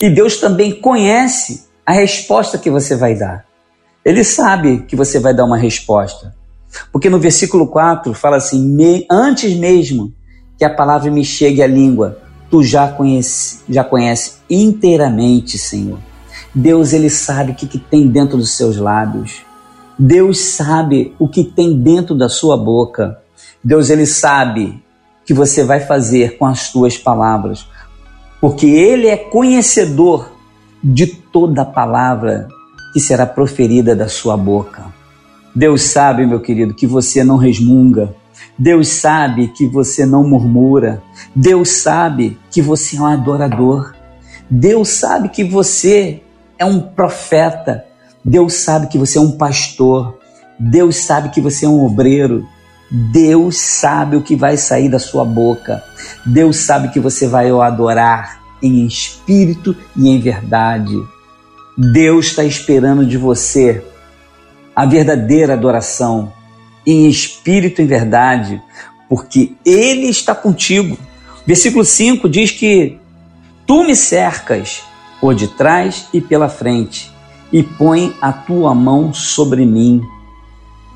E 0.00 0.08
Deus 0.08 0.38
também 0.38 0.80
conhece 0.80 1.66
a 1.84 1.92
resposta 1.92 2.56
que 2.56 2.70
você 2.70 2.96
vai 2.96 3.14
dar. 3.14 3.44
Ele 4.04 4.24
sabe 4.24 4.84
que 4.88 4.96
você 4.96 5.18
vai 5.18 5.34
dar 5.34 5.44
uma 5.44 5.58
resposta. 5.58 6.34
Porque 6.92 7.10
no 7.10 7.18
versículo 7.18 7.66
4 7.66 8.14
fala 8.14 8.36
assim: 8.36 8.76
Antes 9.10 9.54
mesmo 9.56 10.12
que 10.58 10.64
a 10.64 10.74
palavra 10.74 11.10
me 11.10 11.24
chegue 11.24 11.62
à 11.62 11.66
língua, 11.66 12.18
tu 12.50 12.62
já 12.62 12.88
conhece, 12.88 13.60
já 13.68 13.84
conhece 13.84 14.34
inteiramente, 14.48 15.56
Senhor. 15.56 15.98
Deus 16.54 16.92
ele 16.92 17.08
sabe 17.08 17.52
o 17.52 17.54
que, 17.54 17.66
que 17.66 17.78
tem 17.78 18.08
dentro 18.08 18.36
dos 18.36 18.50
seus 18.50 18.76
lábios. 18.76 19.42
Deus 19.98 20.40
sabe 20.40 21.14
o 21.18 21.28
que 21.28 21.44
tem 21.44 21.78
dentro 21.80 22.14
da 22.14 22.28
sua 22.28 22.56
boca. 22.56 23.20
Deus 23.62 23.90
ele 23.90 24.06
sabe 24.06 24.82
que 25.24 25.34
você 25.34 25.62
vai 25.62 25.80
fazer 25.80 26.38
com 26.38 26.46
as 26.46 26.72
tuas 26.72 26.98
palavras, 26.98 27.66
porque 28.40 28.66
ele 28.66 29.06
é 29.06 29.16
conhecedor 29.16 30.32
de 30.82 31.06
toda 31.06 31.64
palavra 31.64 32.48
que 32.92 32.98
será 32.98 33.26
proferida 33.26 33.94
da 33.94 34.08
sua 34.08 34.36
boca. 34.36 34.99
Deus 35.54 35.82
sabe, 35.82 36.26
meu 36.26 36.40
querido, 36.40 36.74
que 36.74 36.86
você 36.86 37.24
não 37.24 37.36
resmunga. 37.36 38.14
Deus 38.58 38.88
sabe 38.88 39.48
que 39.48 39.66
você 39.66 40.06
não 40.06 40.26
murmura. 40.26 41.02
Deus 41.34 41.70
sabe 41.70 42.38
que 42.50 42.62
você 42.62 42.96
é 42.96 43.00
um 43.00 43.06
adorador. 43.06 43.94
Deus 44.48 44.88
sabe 44.90 45.28
que 45.28 45.42
você 45.42 46.22
é 46.58 46.64
um 46.64 46.80
profeta. 46.80 47.84
Deus 48.24 48.54
sabe 48.54 48.86
que 48.86 48.98
você 48.98 49.18
é 49.18 49.20
um 49.20 49.32
pastor. 49.32 50.18
Deus 50.58 50.96
sabe 50.96 51.30
que 51.30 51.40
você 51.40 51.64
é 51.64 51.68
um 51.68 51.84
obreiro. 51.84 52.46
Deus 52.90 53.58
sabe 53.58 54.16
o 54.16 54.22
que 54.22 54.36
vai 54.36 54.56
sair 54.56 54.88
da 54.88 54.98
sua 54.98 55.24
boca. 55.24 55.82
Deus 56.26 56.56
sabe 56.58 56.88
que 56.88 57.00
você 57.00 57.26
vai 57.26 57.50
o 57.50 57.62
adorar 57.62 58.40
em 58.62 58.84
espírito 58.84 59.74
e 59.96 60.08
em 60.08 60.20
verdade. 60.20 60.96
Deus 61.78 62.26
está 62.26 62.44
esperando 62.44 63.06
de 63.06 63.16
você 63.16 63.82
a 64.80 64.86
verdadeira 64.86 65.52
adoração 65.52 66.32
em 66.86 67.06
espírito 67.06 67.82
e 67.82 67.84
em 67.84 67.86
verdade, 67.86 68.62
porque 69.10 69.52
Ele 69.62 70.06
está 70.06 70.34
contigo. 70.34 70.96
Versículo 71.46 71.84
5 71.84 72.26
diz 72.26 72.50
que 72.50 72.98
tu 73.66 73.84
me 73.84 73.94
cercas 73.94 74.82
por 75.20 75.34
detrás 75.34 76.08
e 76.14 76.20
pela 76.22 76.48
frente, 76.48 77.12
e 77.52 77.62
põe 77.62 78.16
a 78.22 78.32
tua 78.32 78.74
mão 78.74 79.12
sobre 79.12 79.66
mim. 79.66 80.00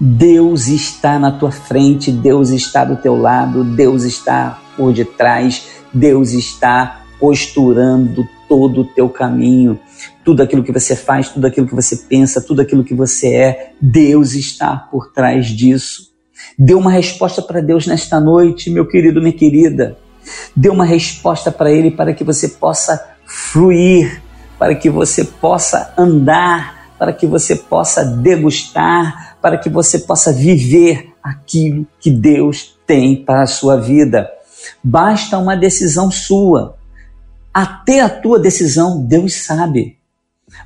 Deus 0.00 0.68
está 0.68 1.18
na 1.18 1.30
tua 1.30 1.50
frente, 1.50 2.10
Deus 2.10 2.48
está 2.48 2.86
do 2.86 2.96
teu 2.96 3.20
lado, 3.20 3.64
Deus 3.64 4.04
está 4.04 4.62
por 4.78 4.94
detrás, 4.94 5.66
Deus 5.92 6.32
está 6.32 7.02
costurando 7.20 8.26
todo 8.48 8.80
o 8.80 8.84
teu 8.86 9.10
caminho, 9.10 9.78
tudo 10.24 10.42
aquilo 10.42 10.62
que 10.62 10.72
você 10.72 10.96
faz, 10.96 11.28
tudo 11.28 11.46
aquilo 11.46 11.66
que 11.66 11.74
você 11.74 11.96
pensa, 11.96 12.40
tudo 12.40 12.62
aquilo 12.62 12.84
que 12.84 12.94
você 12.94 13.34
é, 13.34 13.72
Deus 13.80 14.34
está 14.34 14.76
por 14.76 15.12
trás 15.12 15.46
disso. 15.46 16.12
Dê 16.58 16.74
uma 16.74 16.90
resposta 16.90 17.42
para 17.42 17.60
Deus 17.60 17.86
nesta 17.86 18.20
noite, 18.20 18.70
meu 18.70 18.86
querido, 18.86 19.20
minha 19.20 19.32
querida. 19.32 19.96
Dê 20.54 20.68
uma 20.68 20.84
resposta 20.84 21.50
para 21.50 21.70
Ele 21.70 21.90
para 21.90 22.14
que 22.14 22.24
você 22.24 22.48
possa 22.48 23.02
fluir, 23.26 24.22
para 24.58 24.74
que 24.74 24.88
você 24.88 25.24
possa 25.24 25.92
andar, 25.98 26.94
para 26.98 27.12
que 27.12 27.26
você 27.26 27.56
possa 27.56 28.04
degustar, 28.04 29.36
para 29.40 29.58
que 29.58 29.68
você 29.68 29.98
possa 29.98 30.32
viver 30.32 31.12
aquilo 31.22 31.86
que 32.00 32.10
Deus 32.10 32.78
tem 32.86 33.16
para 33.24 33.42
a 33.42 33.46
sua 33.46 33.76
vida. 33.76 34.30
Basta 34.82 35.38
uma 35.38 35.56
decisão 35.56 36.10
sua. 36.10 36.76
Até 37.54 38.00
a 38.00 38.08
tua 38.08 38.40
decisão, 38.40 39.00
Deus 39.00 39.44
sabe. 39.44 39.96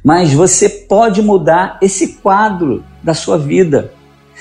Mas 0.03 0.33
você 0.33 0.71
pode 0.71 1.21
mudar 1.21 1.79
esse 1.83 2.15
quadro 2.15 2.83
da 3.03 3.13
sua 3.13 3.37
vida. 3.37 3.93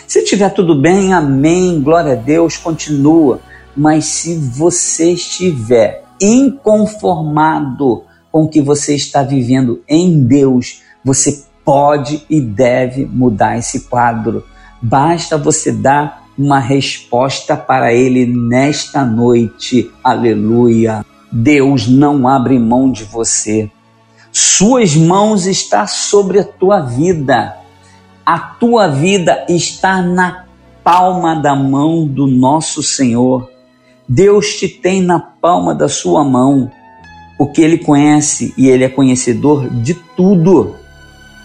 Se 0.07 0.23
tiver 0.23 0.49
tudo 0.51 0.79
bem, 0.79 1.13
amém, 1.13 1.81
glória 1.81 2.13
a 2.13 2.15
Deus, 2.15 2.55
continua. 2.55 3.41
Mas 3.75 4.05
se 4.05 4.35
você 4.37 5.11
estiver 5.11 6.05
inconformado 6.21 8.03
com 8.31 8.43
o 8.43 8.49
que 8.49 8.61
você 8.61 8.95
está 8.95 9.23
vivendo 9.23 9.83
em 9.87 10.23
Deus, 10.23 10.81
você 11.03 11.43
pode 11.65 12.25
e 12.29 12.39
deve 12.39 13.05
mudar 13.05 13.57
esse 13.57 13.81
quadro. 13.81 14.45
Basta 14.81 15.37
você 15.37 15.71
dar 15.71 16.25
uma 16.37 16.59
resposta 16.59 17.57
para 17.57 17.93
ele 17.93 18.25
nesta 18.25 19.03
noite. 19.03 19.91
Aleluia. 20.01 21.03
Deus 21.31 21.87
não 21.87 22.27
abre 22.27 22.57
mão 22.57 22.91
de 22.91 23.03
você. 23.03 23.69
Suas 24.31 24.95
mãos 24.95 25.45
estão 25.45 25.87
sobre 25.87 26.39
a 26.39 26.43
tua 26.43 26.79
vida. 26.79 27.57
A 28.25 28.37
tua 28.39 28.87
vida 28.87 29.45
está 29.49 30.01
na 30.01 30.45
palma 30.83 31.35
da 31.35 31.55
mão 31.55 32.07
do 32.07 32.27
nosso 32.27 32.81
Senhor. 32.81 33.49
Deus 34.07 34.55
te 34.55 34.69
tem 34.69 35.01
na 35.01 35.19
palma 35.19 35.75
da 35.75 35.89
sua 35.89 36.23
mão, 36.23 36.71
porque 37.37 37.61
Ele 37.61 37.77
conhece 37.77 38.53
e 38.57 38.69
Ele 38.69 38.85
é 38.85 38.89
conhecedor 38.89 39.69
de 39.69 39.93
tudo. 39.93 40.75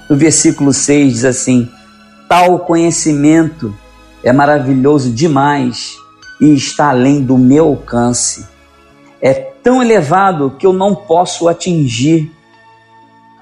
No 0.08 0.16
versículo 0.16 0.72
6 0.72 1.12
diz 1.12 1.24
assim: 1.24 1.68
Tal 2.28 2.60
conhecimento 2.60 3.74
é 4.22 4.32
maravilhoso 4.32 5.10
demais 5.10 5.96
e 6.40 6.54
está 6.54 6.90
além 6.90 7.22
do 7.22 7.36
meu 7.36 7.66
alcance. 7.66 8.51
É 9.22 9.32
tão 9.32 9.80
elevado 9.80 10.56
que 10.58 10.66
eu 10.66 10.72
não 10.72 10.94
posso 10.94 11.48
atingir. 11.48 12.30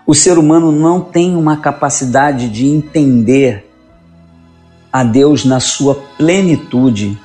O 0.07 0.15
ser 0.15 0.37
humano 0.37 0.71
não 0.71 1.01
tem 1.01 1.35
uma 1.35 1.57
capacidade 1.57 2.51
de 2.51 2.67
entender 2.67 3.67
a 4.93 5.03
Deus 5.03 5.45
na 5.45 5.59
sua 5.59 5.95
plenitude, 6.19 7.19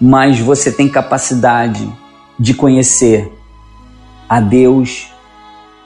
mas 0.00 0.40
você 0.40 0.72
tem 0.72 0.88
capacidade 0.88 1.88
de 2.38 2.54
conhecer 2.54 3.30
a 4.28 4.40
Deus, 4.40 5.12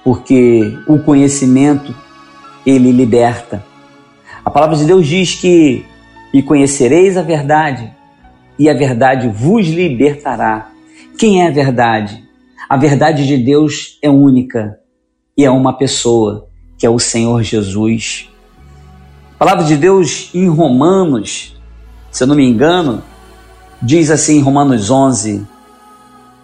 porque 0.03 0.79
o 0.87 0.99
conhecimento 0.99 1.95
ele 2.65 2.93
liberta. 2.93 3.65
A 4.45 4.51
palavra 4.51 4.77
de 4.77 4.85
Deus 4.85 5.07
diz 5.07 5.35
que 5.35 5.85
e 6.33 6.43
conhecereis 6.43 7.17
a 7.17 7.23
verdade, 7.23 7.93
e 8.59 8.69
a 8.69 8.75
verdade 8.75 9.29
vos 9.29 9.67
libertará. 9.67 10.74
Quem 11.19 11.43
é 11.43 11.49
a 11.49 11.51
verdade? 11.51 12.23
A 12.69 12.77
verdade 12.77 13.27
de 13.27 13.37
Deus 13.37 13.99
é 14.03 14.09
única 14.09 14.79
e 15.37 15.45
é 15.45 15.51
uma 15.51 15.77
pessoa, 15.77 16.49
que 16.79 16.87
é 16.87 16.91
o 16.91 16.99
Senhor 16.99 17.43
Jesus. 17.43 18.31
A 19.35 19.39
palavra 19.39 19.65
de 19.65 19.77
Deus 19.77 20.31
em 20.35 20.49
Romanos, 20.49 21.61
se 22.11 22.23
eu 22.23 22.27
não 22.27 22.35
me 22.35 22.45
engano, 22.45 23.03
diz 23.83 24.11
assim 24.11 24.39
em 24.39 24.43
Romanos 24.43 24.91
11: 24.91 25.47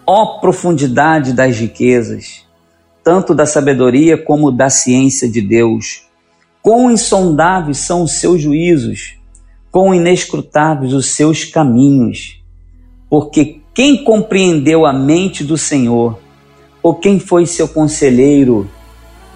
Ó 0.06 0.22
oh, 0.22 0.40
profundidade 0.40 1.32
das 1.32 1.56
riquezas, 1.56 2.46
tanto 3.02 3.34
da 3.34 3.46
sabedoria 3.46 4.16
como 4.16 4.50
da 4.50 4.70
ciência 4.70 5.30
de 5.30 5.40
Deus, 5.40 6.06
quão 6.62 6.90
insondáveis 6.90 7.78
são 7.78 8.02
os 8.02 8.12
seus 8.12 8.42
juízos 8.42 9.20
quão 9.70 9.94
inescrutáveis 9.94 10.92
os 10.92 11.06
seus 11.06 11.44
caminhos. 11.44 12.42
Porque 13.08 13.59
quem 13.80 14.04
compreendeu 14.04 14.84
a 14.84 14.92
mente 14.92 15.42
do 15.42 15.56
Senhor, 15.56 16.18
ou 16.82 16.96
quem 16.96 17.18
foi 17.18 17.46
seu 17.46 17.66
conselheiro, 17.66 18.68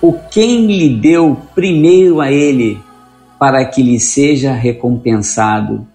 ou 0.02 0.20
quem 0.30 0.66
lhe 0.66 0.90
deu 0.90 1.34
primeiro 1.54 2.20
a 2.20 2.30
ele, 2.30 2.78
para 3.38 3.64
que 3.64 3.82
lhe 3.82 3.98
seja 3.98 4.52
recompensado, 4.52 5.88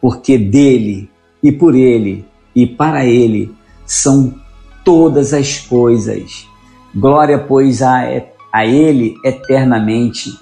porque 0.00 0.38
dele 0.38 1.10
e 1.42 1.52
por 1.52 1.74
ele 1.74 2.24
e 2.56 2.66
para 2.66 3.04
ele 3.04 3.54
são 3.84 4.34
todas 4.82 5.34
as 5.34 5.58
coisas. 5.58 6.48
Glória, 6.94 7.38
pois, 7.38 7.82
a, 7.82 8.04
a 8.50 8.64
ele 8.64 9.14
eternamente. 9.22 10.38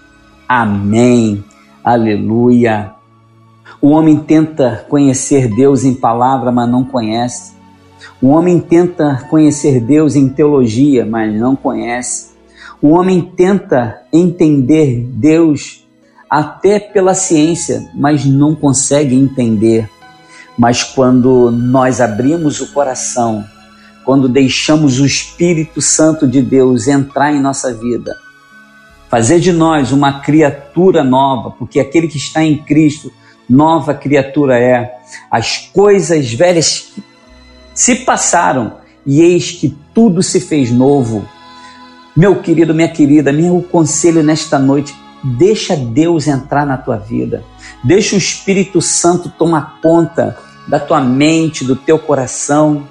Amém. 0.49 1.43
Aleluia. 1.83 2.98
O 3.81 3.91
homem 3.91 4.19
tenta 4.19 4.85
conhecer 4.89 5.49
Deus 5.55 5.85
em 5.85 5.95
palavra, 5.95 6.51
mas 6.51 6.69
não 6.69 6.85
conhece. 6.85 7.53
O 8.21 8.29
homem 8.29 8.59
tenta 8.59 9.25
conhecer 9.31 9.81
Deus 9.81 10.17
em 10.17 10.29
teologia, 10.29 11.07
mas 11.07 11.33
não 11.33 11.55
conhece. 11.55 12.31
O 12.83 12.89
homem 12.89 13.21
tenta 13.21 14.03
entender 14.13 15.07
Deus 15.13 15.87
até 16.29 16.81
pela 16.81 17.15
ciência, 17.15 17.89
mas 17.95 18.25
não 18.25 18.55
consegue 18.55 19.15
entender. 19.15 19.89
Mas 20.59 20.83
quando 20.83 21.51
nós 21.53 22.01
abrimos 22.01 22.61
o 22.61 22.73
coração, 22.73 23.45
quando 24.05 24.29
deixamos 24.29 24.99
o 24.99 25.07
Espírito 25.07 25.81
Santo 25.81 26.27
de 26.27 26.43
Deus 26.43 26.89
entrar 26.89 27.33
em 27.33 27.41
nossa 27.41 27.73
vida, 27.73 28.17
fazer 29.09 29.39
de 29.39 29.53
nós 29.53 29.93
uma 29.93 30.21
criatura 30.21 31.05
nova, 31.05 31.53
porque 31.53 31.79
aquele 31.79 32.09
que 32.09 32.17
está 32.17 32.43
em 32.43 32.57
Cristo 32.57 33.13
nova 33.49 33.95
criatura 33.95 34.59
é. 34.59 34.99
As 35.31 35.59
coisas 35.59 36.33
velhas 36.33 36.93
se 37.75 37.97
passaram 37.97 38.77
e 39.07 39.23
eis 39.23 39.53
que 39.53 39.77
tudo 39.95 40.23
se 40.23 40.41
fez 40.41 40.71
novo. 40.71 41.27
Meu 42.17 42.43
querido, 42.43 42.75
minha 42.75 42.89
querida, 42.89 43.33
meu 43.33 43.63
conselho 43.63 44.23
nesta 44.23 44.59
noite, 44.59 44.95
deixa 45.23 45.77
Deus 45.77 46.27
entrar 46.27 46.67
na 46.67 46.77
tua 46.77 46.97
vida. 46.97 47.45
Deixa 47.83 48.17
o 48.17 48.19
Espírito 48.19 48.83
Santo 48.83 49.31
tomar 49.31 49.79
conta 49.81 50.37
da 50.67 50.79
tua 50.79 51.01
mente, 51.01 51.65
do 51.65 51.77
teu 51.77 51.99
coração. 51.99 52.87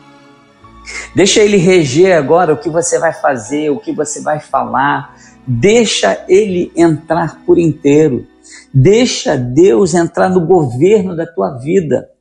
Deixa 1.14 1.42
ele 1.42 1.58
reger 1.58 2.18
agora 2.18 2.54
o 2.54 2.58
que 2.58 2.70
você 2.70 2.98
vai 2.98 3.14
fazer, 3.14 3.70
o 3.70 3.80
que 3.80 3.92
você 3.92 4.22
vai 4.22 4.40
falar. 4.40 5.16
Deixa 5.46 6.24
ele 6.28 6.72
entrar 6.76 7.42
por 7.46 7.58
inteiro. 7.58 8.26
Deixa 8.80 9.36
Deus 9.36 9.96
entrar 9.96 10.30
no 10.30 10.46
governo 10.46 11.16
da 11.16 11.26
tua 11.26 11.58
vida. 11.58 12.12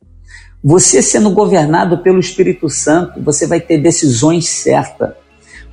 Você 0.63 1.03
sendo 1.03 1.29
governado 1.29 1.99
pelo 1.99 2.19
Espírito 2.19 2.67
Santo, 2.67 3.21
você 3.21 3.45
vai 3.45 3.59
ter 3.59 3.77
decisões 3.77 4.49
certas, 4.49 5.11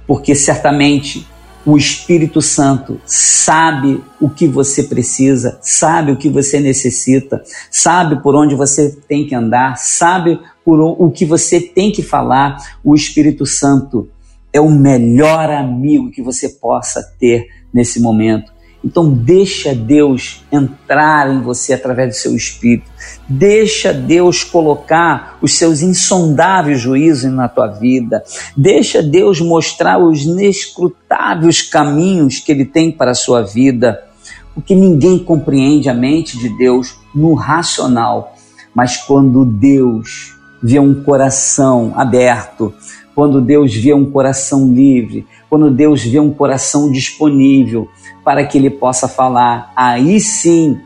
porque 0.06 0.34
certamente 0.34 1.26
o 1.64 1.78
Espírito 1.78 2.42
Santo 2.42 3.00
sabe 3.06 4.04
o 4.20 4.28
que 4.28 4.46
você 4.46 4.82
precisa, 4.82 5.58
sabe 5.62 6.12
o 6.12 6.18
que 6.18 6.28
você 6.28 6.60
necessita, 6.60 7.42
sabe 7.70 8.22
por 8.22 8.36
onde 8.36 8.54
você 8.54 8.94
tem 9.08 9.26
que 9.26 9.34
andar, 9.34 9.78
sabe 9.78 10.38
por 10.62 10.78
o 10.82 11.10
que 11.10 11.24
você 11.24 11.62
tem 11.62 11.90
que 11.90 12.02
falar. 12.02 12.58
O 12.84 12.94
Espírito 12.94 13.46
Santo 13.46 14.10
é 14.52 14.60
o 14.60 14.70
melhor 14.70 15.48
amigo 15.48 16.10
que 16.10 16.20
você 16.20 16.46
possa 16.46 17.02
ter 17.18 17.46
nesse 17.72 17.98
momento. 17.98 18.53
Então 18.84 19.10
deixa 19.10 19.74
Deus 19.74 20.44
entrar 20.52 21.30
em 21.30 21.40
você 21.40 21.72
através 21.72 22.10
do 22.10 22.20
seu 22.20 22.36
espírito. 22.36 22.90
Deixa 23.26 23.94
Deus 23.94 24.44
colocar 24.44 25.38
os 25.40 25.56
seus 25.56 25.80
insondáveis 25.80 26.80
juízos 26.80 27.32
na 27.32 27.48
tua 27.48 27.68
vida. 27.68 28.22
Deixa 28.54 29.02
Deus 29.02 29.40
mostrar 29.40 29.98
os 29.98 30.24
inescrutáveis 30.24 31.62
caminhos 31.62 32.38
que 32.38 32.52
ele 32.52 32.66
tem 32.66 32.92
para 32.92 33.12
a 33.12 33.14
sua 33.14 33.40
vida. 33.40 34.04
Porque 34.52 34.74
ninguém 34.74 35.18
compreende 35.18 35.88
a 35.88 35.94
mente 35.94 36.38
de 36.38 36.54
Deus 36.58 36.94
no 37.14 37.34
racional, 37.34 38.34
mas 38.74 38.98
quando 38.98 39.44
Deus 39.44 40.34
vê 40.62 40.78
um 40.78 41.02
coração 41.02 41.92
aberto, 41.96 42.72
quando 43.14 43.40
Deus 43.40 43.74
vê 43.74 43.94
um 43.94 44.10
coração 44.10 44.72
livre, 44.72 45.26
quando 45.48 45.70
Deus 45.70 46.02
vê 46.02 46.18
um 46.18 46.32
coração 46.32 46.90
disponível 46.90 47.88
para 48.24 48.44
que 48.44 48.58
ele 48.58 48.70
possa 48.70 49.06
falar, 49.06 49.72
aí 49.76 50.20
sim, 50.20 50.78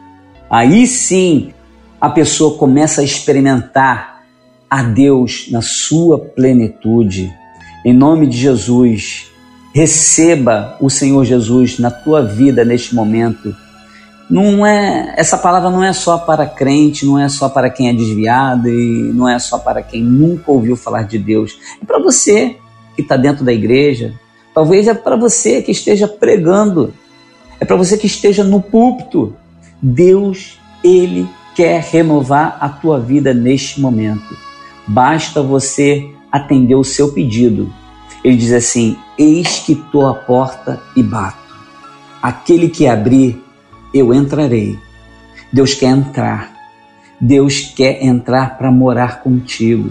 aí 0.51 0.87
sim, 0.87 1.53
a 2.01 2.11
pessoa 2.11 2.57
começa 2.57 3.01
a 3.01 3.05
experimentar 3.05 4.23
a 4.71 4.83
Deus 4.83 5.49
na 5.51 5.62
sua 5.62 6.19
plenitude. 6.19 7.33
Em 7.85 7.93
nome 7.93 8.27
de 8.27 8.37
Jesus, 8.37 9.31
receba 9.73 10.77
o 10.81 10.91
Senhor 10.91 11.25
Jesus 11.25 11.79
na 11.79 11.91
tua 11.91 12.23
vida 12.23 12.64
neste 12.64 12.95
momento. 12.95 13.55
Não 14.29 14.67
é, 14.67 15.14
essa 15.17 15.38
palavra 15.38 15.71
não 15.71 15.83
é 15.83 15.93
só 15.93 16.19
para 16.19 16.47
crente, 16.47 17.07
não 17.07 17.19
é 17.19 17.29
só 17.29 17.49
para 17.49 17.71
quem 17.71 17.88
é 17.88 17.93
desviado 17.93 18.69
e 18.69 19.11
não 19.14 19.29
é 19.29 19.38
só 19.38 19.59
para 19.59 19.83
quem 19.83 20.03
nunca 20.03 20.51
ouviu 20.51 20.77
falar 20.77 21.03
de 21.03 21.19
Deus. 21.19 21.59
É 21.81 21.85
para 21.85 21.99
você 21.99 22.57
que 22.95 23.01
está 23.01 23.17
dentro 23.17 23.45
da 23.45 23.53
igreja, 23.53 24.14
talvez 24.55 24.87
é 24.87 24.93
para 24.93 25.17
você 25.17 25.62
que 25.62 25.73
esteja 25.73 26.07
pregando, 26.07 26.93
é 27.59 27.64
para 27.64 27.77
você 27.77 27.97
que 27.97 28.07
esteja 28.07 28.45
no 28.45 28.61
púlpito. 28.61 29.35
Deus, 29.81 30.59
Ele 30.85 31.29
quer 31.55 31.81
renovar 31.81 32.59
a 32.61 32.69
tua 32.69 33.01
vida 33.01 33.33
neste 33.33 33.81
momento. 33.81 34.37
Basta 34.87 35.43
você 35.43 36.09
atender 36.31 36.75
o 36.75 36.85
seu 36.85 37.12
pedido. 37.12 37.73
Ele 38.23 38.37
diz 38.37 38.53
assim: 38.53 38.97
Eis 39.19 39.61
que 39.61 39.73
estou 39.73 40.07
à 40.07 40.14
porta 40.14 40.81
e 40.95 41.03
bato. 41.03 41.38
Aquele 42.23 42.69
que 42.69 42.87
abrir, 42.87 43.43
eu 43.92 44.12
entrarei. 44.12 44.79
Deus 45.53 45.74
quer 45.74 45.90
entrar. 45.90 46.53
Deus 47.20 47.72
quer 47.74 48.03
entrar 48.05 48.57
para 48.59 48.70
morar 48.70 49.22
contigo. 49.22 49.90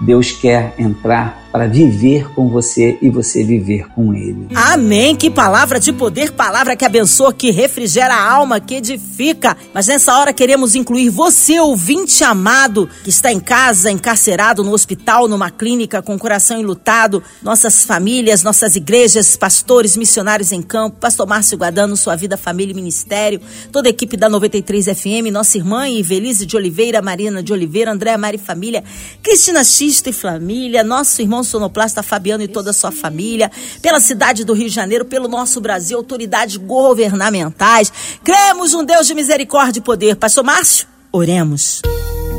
Deus 0.00 0.32
quer 0.32 0.74
entrar 0.78 1.45
para 1.56 1.68
viver 1.68 2.34
com 2.34 2.50
você 2.50 2.98
e 3.00 3.08
você 3.08 3.42
viver 3.42 3.88
com 3.94 4.12
Ele. 4.12 4.46
Amém. 4.54 5.16
Que 5.16 5.30
palavra 5.30 5.80
de 5.80 5.90
poder, 5.90 6.32
palavra 6.32 6.76
que 6.76 6.84
abençoa, 6.84 7.32
que 7.32 7.50
refrigera 7.50 8.12
a 8.12 8.30
alma, 8.30 8.60
que 8.60 8.74
edifica. 8.74 9.56
Mas 9.72 9.86
nessa 9.86 10.18
hora 10.18 10.34
queremos 10.34 10.74
incluir 10.74 11.08
você, 11.08 11.58
ouvinte 11.58 12.22
amado, 12.22 12.86
que 13.02 13.08
está 13.08 13.32
em 13.32 13.40
casa, 13.40 13.90
encarcerado 13.90 14.62
no 14.62 14.70
hospital, 14.74 15.26
numa 15.28 15.50
clínica, 15.50 16.02
com 16.02 16.14
o 16.14 16.18
coração 16.18 16.60
enlutado, 16.60 17.22
nossas 17.42 17.84
famílias, 17.84 18.42
nossas 18.42 18.76
igrejas, 18.76 19.34
pastores, 19.34 19.96
missionários 19.96 20.52
em 20.52 20.60
campo, 20.60 20.98
Pastor 21.00 21.26
Márcio 21.26 21.56
Guadano, 21.56 21.96
sua 21.96 22.16
vida, 22.16 22.36
família 22.36 22.72
e 22.72 22.76
ministério, 22.76 23.40
toda 23.72 23.88
a 23.88 23.90
equipe 23.90 24.18
da 24.18 24.28
93 24.28 24.88
FM, 24.88 25.32
nossa 25.32 25.56
irmã 25.56 25.88
Ivelise 25.88 26.44
de 26.44 26.54
Oliveira, 26.54 27.00
Marina 27.00 27.42
de 27.42 27.50
Oliveira, 27.50 27.92
Andréa 27.92 28.18
Mari 28.18 28.36
Família, 28.36 28.84
Cristina 29.22 29.64
Xista 29.64 30.10
e 30.10 30.12
Família, 30.12 30.84
nosso 30.84 31.22
irmão 31.22 31.45
sonoplasta 31.46 32.02
Fabiano 32.02 32.42
e 32.42 32.48
toda 32.48 32.70
a 32.70 32.74
sua 32.74 32.92
família, 32.92 33.50
pela 33.80 34.00
cidade 34.00 34.44
do 34.44 34.52
Rio 34.52 34.68
de 34.68 34.74
Janeiro, 34.74 35.04
pelo 35.04 35.28
nosso 35.28 35.60
Brasil, 35.60 35.96
autoridades 35.96 36.56
governamentais. 36.56 37.92
Cremos 38.22 38.74
um 38.74 38.84
Deus 38.84 39.06
de 39.06 39.14
misericórdia 39.14 39.80
e 39.80 39.82
poder. 39.82 40.16
Pastor 40.16 40.44
Márcio, 40.44 40.86
oremos. 41.10 41.80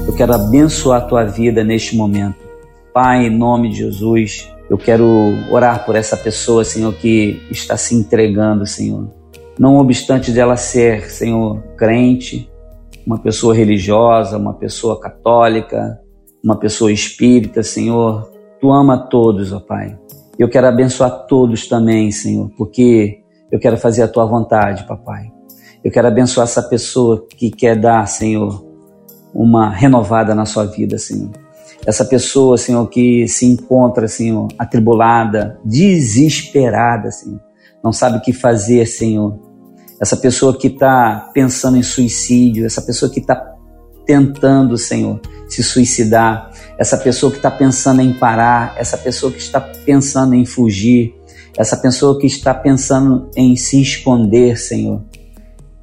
Eu 0.06 0.14
quero 0.14 0.34
abençoar 0.34 1.02
a 1.02 1.06
tua 1.06 1.24
vida 1.24 1.64
neste 1.64 1.96
momento. 1.96 2.38
Pai, 2.94 3.26
em 3.26 3.30
nome 3.30 3.70
de 3.70 3.78
Jesus, 3.78 4.48
eu 4.70 4.78
quero 4.78 5.06
orar 5.50 5.86
por 5.86 5.96
essa 5.96 6.16
pessoa, 6.18 6.64
Senhor, 6.64 6.94
que 6.94 7.42
está 7.50 7.78
se 7.78 7.96
entregando, 7.96 8.66
Senhor. 8.66 9.10
Não 9.58 9.78
obstante 9.78 10.32
dela 10.32 10.56
ser, 10.56 11.10
Senhor, 11.10 11.62
crente, 11.78 12.50
uma 13.06 13.18
pessoa 13.18 13.56
religiosa, 13.56 14.38
uma 14.38 14.54
pessoa 14.54 15.00
católica, 15.00 16.00
uma 16.44 16.58
pessoa 16.58 16.92
espírita, 16.92 17.64
Senhor, 17.64 18.30
Tu 18.60 18.72
ama 18.72 18.98
todos, 18.98 19.54
ó 19.54 19.60
Pai. 19.60 19.98
Eu 20.38 20.50
quero 20.50 20.68
abençoar 20.68 21.26
todos 21.28 21.68
também, 21.68 22.12
Senhor, 22.12 22.52
porque 22.58 23.22
eu 23.52 23.60
quero 23.60 23.78
fazer 23.78 24.04
a 24.04 24.08
tua 24.08 24.26
vontade, 24.26 24.86
papai. 24.86 25.32
Eu 25.84 25.92
quero 25.92 26.08
abençoar 26.08 26.46
essa 26.46 26.62
pessoa 26.62 27.26
que 27.36 27.50
quer 27.50 27.76
dar, 27.80 28.06
Senhor, 28.08 28.64
uma 29.34 29.70
renovada 29.70 30.36
na 30.36 30.46
sua 30.46 30.66
vida, 30.66 30.98
Senhor. 30.98 31.32
Essa 31.86 32.04
pessoa, 32.04 32.58
Senhor, 32.58 32.86
que 32.88 33.28
se 33.28 33.46
encontra, 33.46 34.08
Senhor, 34.08 34.48
atribulada, 34.60 35.60
desesperada, 35.64 37.10
Senhor. 37.12 37.40
Não 37.84 37.94
sabe 37.94 38.18
o 38.18 38.22
que 38.22 38.34
fazer, 38.34 38.86
Senhor. 38.86 39.40
Essa 40.00 40.18
pessoa 40.18 40.58
que 40.58 40.68
está 40.68 41.32
pensando 41.34 41.78
em 41.78 41.84
suicídio, 41.84 42.66
essa 42.66 42.82
pessoa 42.82 43.12
que 43.12 43.20
está 43.20 43.56
tentando, 44.06 44.78
Senhor, 44.78 45.20
se 45.48 45.64
suicidar, 45.64 46.52
essa 46.78 46.98
pessoa 46.98 47.32
que 47.32 47.38
está 47.38 47.50
pensando 47.50 48.02
em 48.02 48.14
parar, 48.14 48.76
essa 48.78 48.98
pessoa 48.98 49.32
que 49.32 49.40
está 49.40 49.60
pensando 49.60 50.36
em 50.36 50.46
fugir, 50.46 51.16
essa 51.58 51.76
pessoa 51.76 52.20
que 52.20 52.28
está 52.28 52.54
pensando 52.54 53.30
em 53.36 53.56
se 53.56 53.82
esconder, 53.82 54.58
Senhor. 54.58 55.02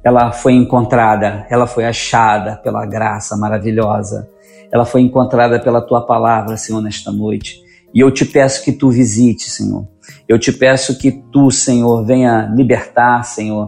Ela 0.03 0.31
foi 0.31 0.53
encontrada, 0.53 1.45
ela 1.49 1.67
foi 1.67 1.83
achada 1.83 2.57
pela 2.57 2.85
graça 2.85 3.35
maravilhosa. 3.35 4.29
Ela 4.71 4.85
foi 4.85 5.01
encontrada 5.01 5.59
pela 5.59 5.81
tua 5.81 6.05
palavra, 6.05 6.57
Senhor, 6.57 6.81
nesta 6.81 7.11
noite. 7.11 7.59
E 7.93 7.99
eu 7.99 8.11
te 8.11 8.25
peço 8.25 8.63
que 8.63 8.71
tu 8.71 8.89
visite, 8.89 9.49
Senhor. 9.49 9.87
Eu 10.27 10.37
te 10.37 10.51
peço 10.51 10.97
que 10.97 11.11
tu, 11.11 11.49
Senhor, 11.49 12.05
venha 12.05 12.51
libertar, 12.55 13.23
Senhor, 13.23 13.67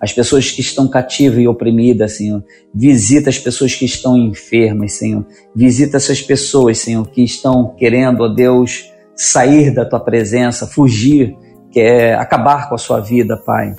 as 0.00 0.12
pessoas 0.12 0.50
que 0.50 0.60
estão 0.60 0.88
cativas 0.88 1.38
e 1.38 1.48
oprimidas, 1.48 2.16
Senhor. 2.16 2.44
Visita 2.74 3.30
as 3.30 3.38
pessoas 3.38 3.74
que 3.74 3.84
estão 3.84 4.16
enfermas, 4.16 4.94
Senhor. 4.94 5.26
Visita 5.54 5.96
essas 5.96 6.22
pessoas, 6.22 6.78
Senhor, 6.78 7.08
que 7.08 7.22
estão 7.22 7.74
querendo, 7.76 8.22
ó 8.22 8.28
Deus, 8.28 8.90
sair 9.16 9.74
da 9.74 9.84
tua 9.84 9.98
presença, 9.98 10.66
fugir, 10.66 11.36
quer 11.72 12.14
acabar 12.14 12.68
com 12.68 12.76
a 12.76 12.78
sua 12.78 13.00
vida, 13.00 13.36
Pai. 13.36 13.74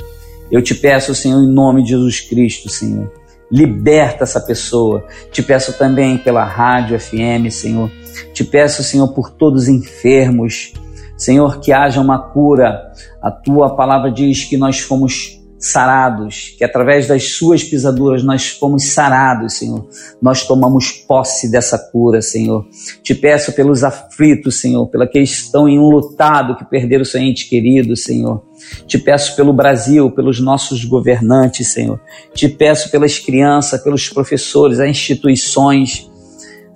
Eu 0.52 0.62
te 0.62 0.76
peço, 0.76 1.16
Senhor, 1.16 1.42
em 1.42 1.54
nome 1.54 1.84
de 1.84 1.90
Jesus 1.90 2.20
Cristo, 2.22 2.70
Senhor. 2.70 3.12
Liberta 3.52 4.24
essa 4.24 4.42
pessoa. 4.42 5.06
Te 5.32 5.42
peço 5.42 5.78
também 5.78 6.18
pela 6.18 6.44
rádio 6.44 7.00
FM, 7.00 7.50
Senhor. 7.50 7.90
Te 8.34 8.44
peço, 8.44 8.84
Senhor, 8.84 9.08
por 9.14 9.32
todos 9.32 9.64
os 9.64 9.70
enfermos. 9.70 10.74
Senhor, 11.18 11.60
que 11.60 11.72
haja 11.72 12.02
uma 12.02 12.20
cura. 12.20 12.92
A 13.22 13.32
tua 13.32 13.76
palavra 13.76 14.12
diz 14.12 14.44
que 14.44 14.58
nós 14.58 14.80
fomos 14.80 15.39
sarados, 15.60 16.56
que 16.58 16.64
através 16.64 17.08
das 17.08 17.34
suas 17.34 17.64
pisaduras 17.64 18.24
nós 18.24 18.48
fomos 18.48 18.86
sarados, 18.92 19.56
Senhor. 19.56 19.88
Nós 20.22 20.48
tomamos 20.48 20.92
posse 20.92 21.52
dessa 21.52 21.78
cura, 21.78 22.22
Senhor. 22.22 22.66
Te 23.04 23.14
peço 23.14 23.52
pelos 23.52 23.84
aflitos, 23.84 24.60
Senhor, 24.60 24.88
pela 24.88 25.06
que 25.06 25.20
estão 25.20 25.68
enlutados, 25.68 26.58
que 26.58 26.66
perderam 26.66 27.04
seu 27.04 27.20
ente 27.20 27.50
querido, 27.50 27.96
Senhor. 27.96 28.42
Te 28.88 28.98
peço 28.98 29.36
pelo 29.36 29.52
Brasil, 29.52 30.10
pelos 30.12 30.40
nossos 30.40 30.86
governantes, 30.86 31.68
Senhor. 31.68 32.00
Te 32.34 32.48
peço 32.48 32.90
pelas 32.90 33.20
crianças, 33.20 33.82
pelos 33.84 34.08
professores, 34.10 34.80
as 34.80 34.90
instituições. 34.90 36.09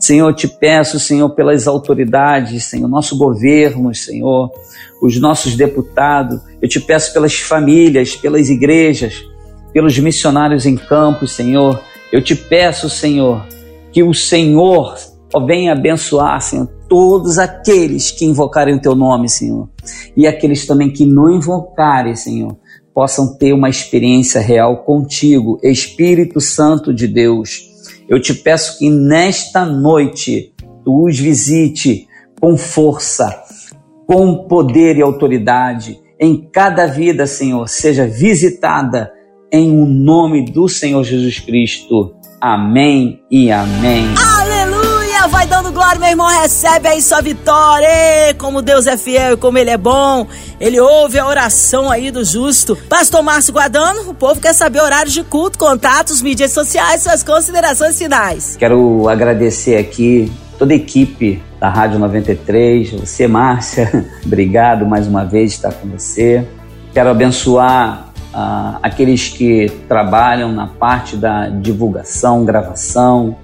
Senhor, 0.04 0.34
te 0.34 0.50
peço, 0.50 1.00
Senhor, 1.00 1.30
pelas 1.30 1.66
autoridades, 1.66 2.66
Senhor, 2.66 2.90
nosso 2.90 3.18
governo, 3.18 3.96
Senhor, 3.96 4.52
os 5.02 5.18
nossos 5.18 5.56
deputados. 5.56 6.42
Eu 6.62 6.68
te 6.68 6.78
peço 6.82 7.14
pelas 7.14 7.36
famílias, 7.36 8.14
pelas 8.14 8.50
igrejas, 8.50 9.24
pelos 9.72 9.98
missionários 9.98 10.66
em 10.66 10.76
campos, 10.76 11.32
Senhor. 11.32 11.80
Eu 12.12 12.22
te 12.22 12.36
peço, 12.36 12.90
Senhor, 12.90 13.48
que 13.94 14.04
o 14.04 14.14
Senhor 14.14 14.94
venha 15.48 15.72
abençoar, 15.72 16.42
Senhor, 16.42 16.68
todos 16.90 17.40
aqueles 17.40 18.12
que 18.12 18.26
invocarem 18.26 18.76
o 18.76 18.82
teu 18.82 18.96
nome, 18.96 19.30
Senhor. 19.30 19.70
E 20.18 20.28
aqueles 20.28 20.68
também 20.68 20.92
que 20.92 21.06
não 21.06 21.32
invocarem, 21.32 22.14
Senhor, 22.14 22.58
possam 22.94 23.38
ter 23.38 23.54
uma 23.54 23.70
experiência 23.70 24.42
real 24.42 24.84
contigo, 24.84 25.58
Espírito 25.64 26.42
Santo 26.42 26.94
de 26.94 27.08
Deus. 27.08 27.73
Eu 28.14 28.20
te 28.20 28.32
peço 28.32 28.78
que 28.78 28.92
nesta 28.92 29.66
noite 29.66 30.54
tu 30.86 31.08
os 31.08 31.18
visite 31.18 32.08
com 32.40 32.56
força, 32.56 33.42
com 34.06 34.48
poder 34.48 34.98
e 34.98 35.02
autoridade. 35.02 36.00
Em 36.20 36.48
cada 36.52 36.86
vida, 36.86 37.26
Senhor, 37.26 37.68
seja 37.68 38.06
visitada 38.06 39.12
em 39.52 39.72
o 39.72 39.82
um 39.82 39.86
nome 39.88 40.46
do 40.46 40.70
Senhor 40.70 41.04
Jesus 41.04 41.40
Cristo. 41.40 42.14
Amém 42.40 43.20
e 43.32 43.50
amém. 43.50 44.06
Aleluia! 44.16 44.53
Dando 45.64 45.76
glória, 45.76 45.98
meu 45.98 46.10
irmão. 46.10 46.28
Recebe 46.42 46.90
aí 46.90 47.02
sua 47.02 47.22
vitória. 47.22 47.88
Ei, 48.28 48.34
como 48.34 48.62
Deus 48.62 48.86
é 48.86 48.98
fiel 48.98 49.36
e 49.36 49.38
como 49.38 49.58
Ele 49.58 49.70
é 49.70 49.78
bom. 49.78 50.28
Ele 50.60 50.78
ouve 50.78 51.18
a 51.18 51.26
oração 51.26 51.90
aí 51.90 52.12
do 52.12 52.26
justo. 52.26 52.76
Pastor 52.90 53.24
Márcio 53.24 53.54
Guadano, 53.54 54.10
o 54.10 54.14
povo 54.14 54.42
quer 54.42 54.52
saber 54.52 54.82
horários 54.82 55.14
de 55.14 55.24
culto, 55.24 55.58
contatos, 55.58 56.22
mídias 56.22 56.52
sociais, 56.52 57.04
suas 57.04 57.24
considerações 57.24 57.98
finais. 57.98 58.58
Quero 58.58 59.08
agradecer 59.08 59.78
aqui 59.78 60.30
toda 60.60 60.74
a 60.74 60.76
equipe 60.76 61.42
da 61.62 61.70
Rádio 61.70 61.98
93, 61.98 62.92
você, 62.92 63.26
Márcia, 63.26 64.06
obrigado 64.26 64.86
mais 64.86 65.08
uma 65.08 65.24
vez 65.24 65.54
estar 65.54 65.72
com 65.72 65.88
você. 65.88 66.46
Quero 66.94 67.10
abençoar 67.10 68.10
uh, 68.34 68.80
aqueles 68.84 69.30
que 69.30 69.72
trabalham 69.88 70.52
na 70.52 70.68
parte 70.68 71.16
da 71.16 71.48
divulgação, 71.48 72.44
gravação, 72.44 73.38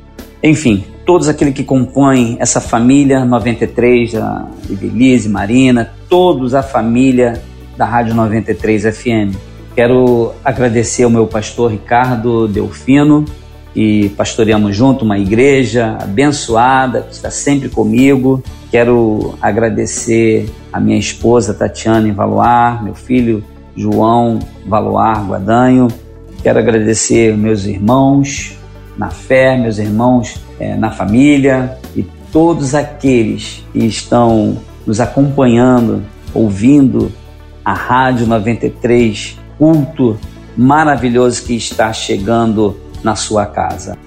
enfim, 0.43 0.83
todos 1.09 1.27
aqueles 1.27 1.55
que 1.55 1.63
compõem 1.63 2.37
essa 2.39 2.61
família 2.61 3.25
93, 3.25 4.13
a 4.13 4.47
Ivelise, 4.69 5.27
Marina, 5.27 5.91
todos 6.07 6.53
a 6.53 6.61
família 6.61 7.41
da 7.75 7.83
Rádio 7.83 8.13
93 8.13 8.95
FM. 8.95 9.35
Quero 9.73 10.33
agradecer 10.45 11.05
ao 11.05 11.09
meu 11.09 11.25
pastor 11.25 11.71
Ricardo 11.71 12.47
Delfino, 12.47 13.25
que 13.73 14.09
pastoreamos 14.09 14.75
junto 14.75 15.03
uma 15.03 15.17
igreja 15.17 15.97
abençoada, 15.99 17.01
que 17.01 17.13
está 17.15 17.31
sempre 17.31 17.69
comigo. 17.69 18.43
Quero 18.69 19.33
agradecer 19.41 20.47
a 20.71 20.79
minha 20.79 20.99
esposa 20.99 21.55
Tatiana 21.55 22.13
Valuar, 22.13 22.83
meu 22.83 22.93
filho 22.93 23.43
João 23.75 24.37
Valuar 24.63 25.27
Guadanho. 25.27 25.87
Quero 26.43 26.59
agradecer 26.59 27.35
meus 27.35 27.65
irmãos 27.65 28.55
na 28.95 29.09
fé, 29.09 29.57
meus 29.57 29.79
irmãos 29.79 30.47
é, 30.59 30.75
na 30.75 30.91
família 30.91 31.77
e 31.95 32.05
todos 32.31 32.75
aqueles 32.75 33.63
que 33.71 33.79
estão 33.79 34.57
nos 34.85 34.99
acompanhando, 34.99 36.03
ouvindo 36.33 37.11
a 37.63 37.73
Rádio 37.73 38.27
93, 38.27 39.37
culto 39.57 40.17
maravilhoso 40.57 41.43
que 41.43 41.55
está 41.55 41.93
chegando 41.93 42.77
na 43.03 43.15
sua 43.15 43.45
casa. 43.45 43.97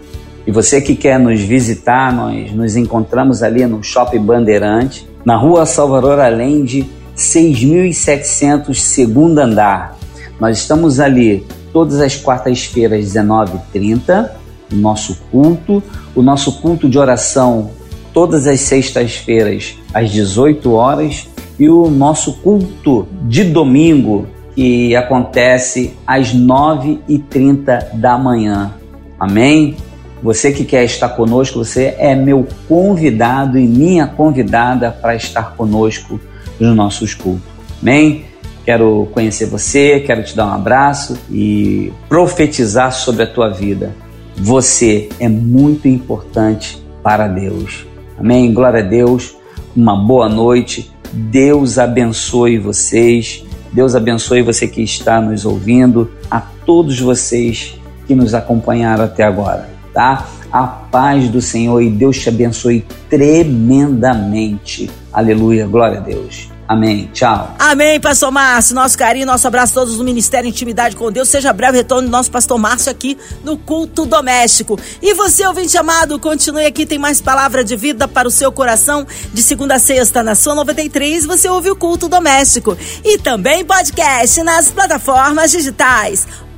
E 0.47 0.51
você 0.51 0.81
que 0.81 0.97
quer 0.97 1.19
nos 1.19 1.41
visitar, 1.41 2.13
nós 2.13 2.53
nos 2.53 2.77
encontramos 2.77 3.43
ali 3.43 3.65
no 3.65 3.83
Shopping 3.83 4.21
Bandeirante, 4.21 5.09
na 5.25 5.37
rua 5.37 5.65
Salvador 5.65 6.19
Allende, 6.19 6.89
6700, 7.15 8.83
segundo 8.83 9.39
andar. 9.39 9.97
Nós 10.41 10.59
estamos 10.59 10.99
ali 10.99 11.47
todas 11.73 12.01
as 12.01 12.17
quartas-feiras, 12.17 13.05
19h30, 13.05 14.31
o 14.73 14.77
nosso 14.77 15.19
culto. 15.31 15.83
O 16.15 16.23
nosso 16.23 16.61
culto 16.61 16.89
de 16.89 16.99
oração, 16.99 17.71
todas 18.13 18.47
as 18.47 18.61
sextas-feiras, 18.61 19.77
às 19.93 20.11
18 20.11 20.73
horas. 20.73 21.29
E 21.59 21.69
o 21.69 21.91
nosso 21.91 22.35
culto 22.35 23.07
de 23.23 23.45
domingo, 23.45 24.27
que 24.55 24.95
acontece 24.95 25.95
às 26.07 26.35
9h30 26.35 27.95
da 27.95 28.19
manhã. 28.19 28.75
Amém? 29.19 29.77
Você 30.23 30.53
que 30.53 30.65
quer 30.65 30.85
estar 30.85 31.11
conosco, 31.11 31.65
você 31.65 31.97
é 31.99 32.15
meu 32.15 32.47
convidado 32.69 33.59
e 33.59 33.67
minha 33.67 34.07
convidada 34.07 34.91
para 34.91 35.17
estar 35.17 35.55
conosco 35.57 36.21
nos 36.61 36.77
nossos 36.77 37.13
cultos. 37.15 37.43
Amém? 37.81 38.25
Quero 38.65 39.09
conhecer 39.13 39.47
você, 39.47 39.99
quero 40.01 40.23
te 40.23 40.37
dar 40.37 40.47
um 40.47 40.53
abraço 40.53 41.19
e 41.29 41.93
profetizar 42.09 42.93
sobre 42.93 43.25
a 43.25 43.27
tua 43.27 43.49
vida. 43.49 43.93
Você 44.37 45.09
é 45.19 45.29
muito 45.29 45.89
importante 45.89 46.83
para 47.03 47.29
Deus. 47.29 47.87
Amém? 48.19 48.53
Glória 48.53 48.81
a 48.81 48.87
Deus. 48.87 49.37
Uma 49.75 49.97
boa 49.97 50.29
noite. 50.29 50.91
Deus 51.13 51.79
abençoe 51.79 52.59
vocês. 52.59 53.45
Deus 53.73 53.95
abençoe 53.95 54.43
você 54.43 54.69
que 54.69 54.83
está 54.83 55.21
nos 55.21 55.47
ouvindo, 55.47 56.11
a 56.31 56.41
todos 56.41 57.01
vocês 57.01 57.81
que 58.07 58.15
nos 58.15 58.35
acompanharam 58.35 59.05
até 59.05 59.25
agora 59.25 59.73
tá? 59.93 60.27
A 60.51 60.67
paz 60.67 61.29
do 61.29 61.41
Senhor 61.41 61.81
e 61.81 61.91
Deus 61.91 62.19
te 62.19 62.29
abençoe 62.29 62.85
tremendamente. 63.09 64.91
Aleluia, 65.13 65.67
glória 65.67 65.99
a 65.99 66.01
Deus. 66.01 66.51
Amém. 66.67 67.11
Tchau. 67.13 67.55
Amém, 67.59 68.01
pastor 68.01 68.31
Márcio. 68.31 68.75
Nosso 68.75 68.97
carinho, 68.97 69.27
nosso 69.27 69.47
abraço 69.47 69.73
a 69.73 69.83
todos 69.83 69.97
do 69.97 70.05
Ministério 70.05 70.49
Intimidade 70.49 70.97
com 70.97 71.11
Deus. 71.11 71.29
Seja 71.29 71.53
breve 71.53 71.79
retorno 71.79 72.09
do 72.09 72.11
nosso 72.11 72.31
pastor 72.31 72.59
Márcio 72.59 72.91
aqui 72.91 73.19
no 73.45 73.59
culto 73.59 74.07
doméstico. 74.07 74.79
E 75.01 75.13
você, 75.15 75.47
ouvinte 75.47 75.77
amado, 75.77 76.19
continue 76.19 76.65
aqui, 76.65 76.87
tem 76.87 76.99
mais 76.99 77.21
palavra 77.21 77.65
de 77.65 77.77
vida 77.77 78.07
para 78.07 78.29
o 78.29 78.31
seu 78.31 78.51
coração. 78.53 79.07
De 79.33 79.43
segunda 79.43 79.75
a 79.75 79.79
sexta, 79.79 80.23
na 80.23 80.35
sua 80.35 80.55
93, 80.55 81.27
você 81.27 81.49
ouve 81.49 81.71
o 81.71 81.77
culto 81.77 82.09
doméstico. 82.09 82.77
E 83.05 83.19
também 83.19 83.65
podcast 83.65 84.43
nas 84.43 84.71
plataformas 84.71 85.51
digitais 85.51 86.27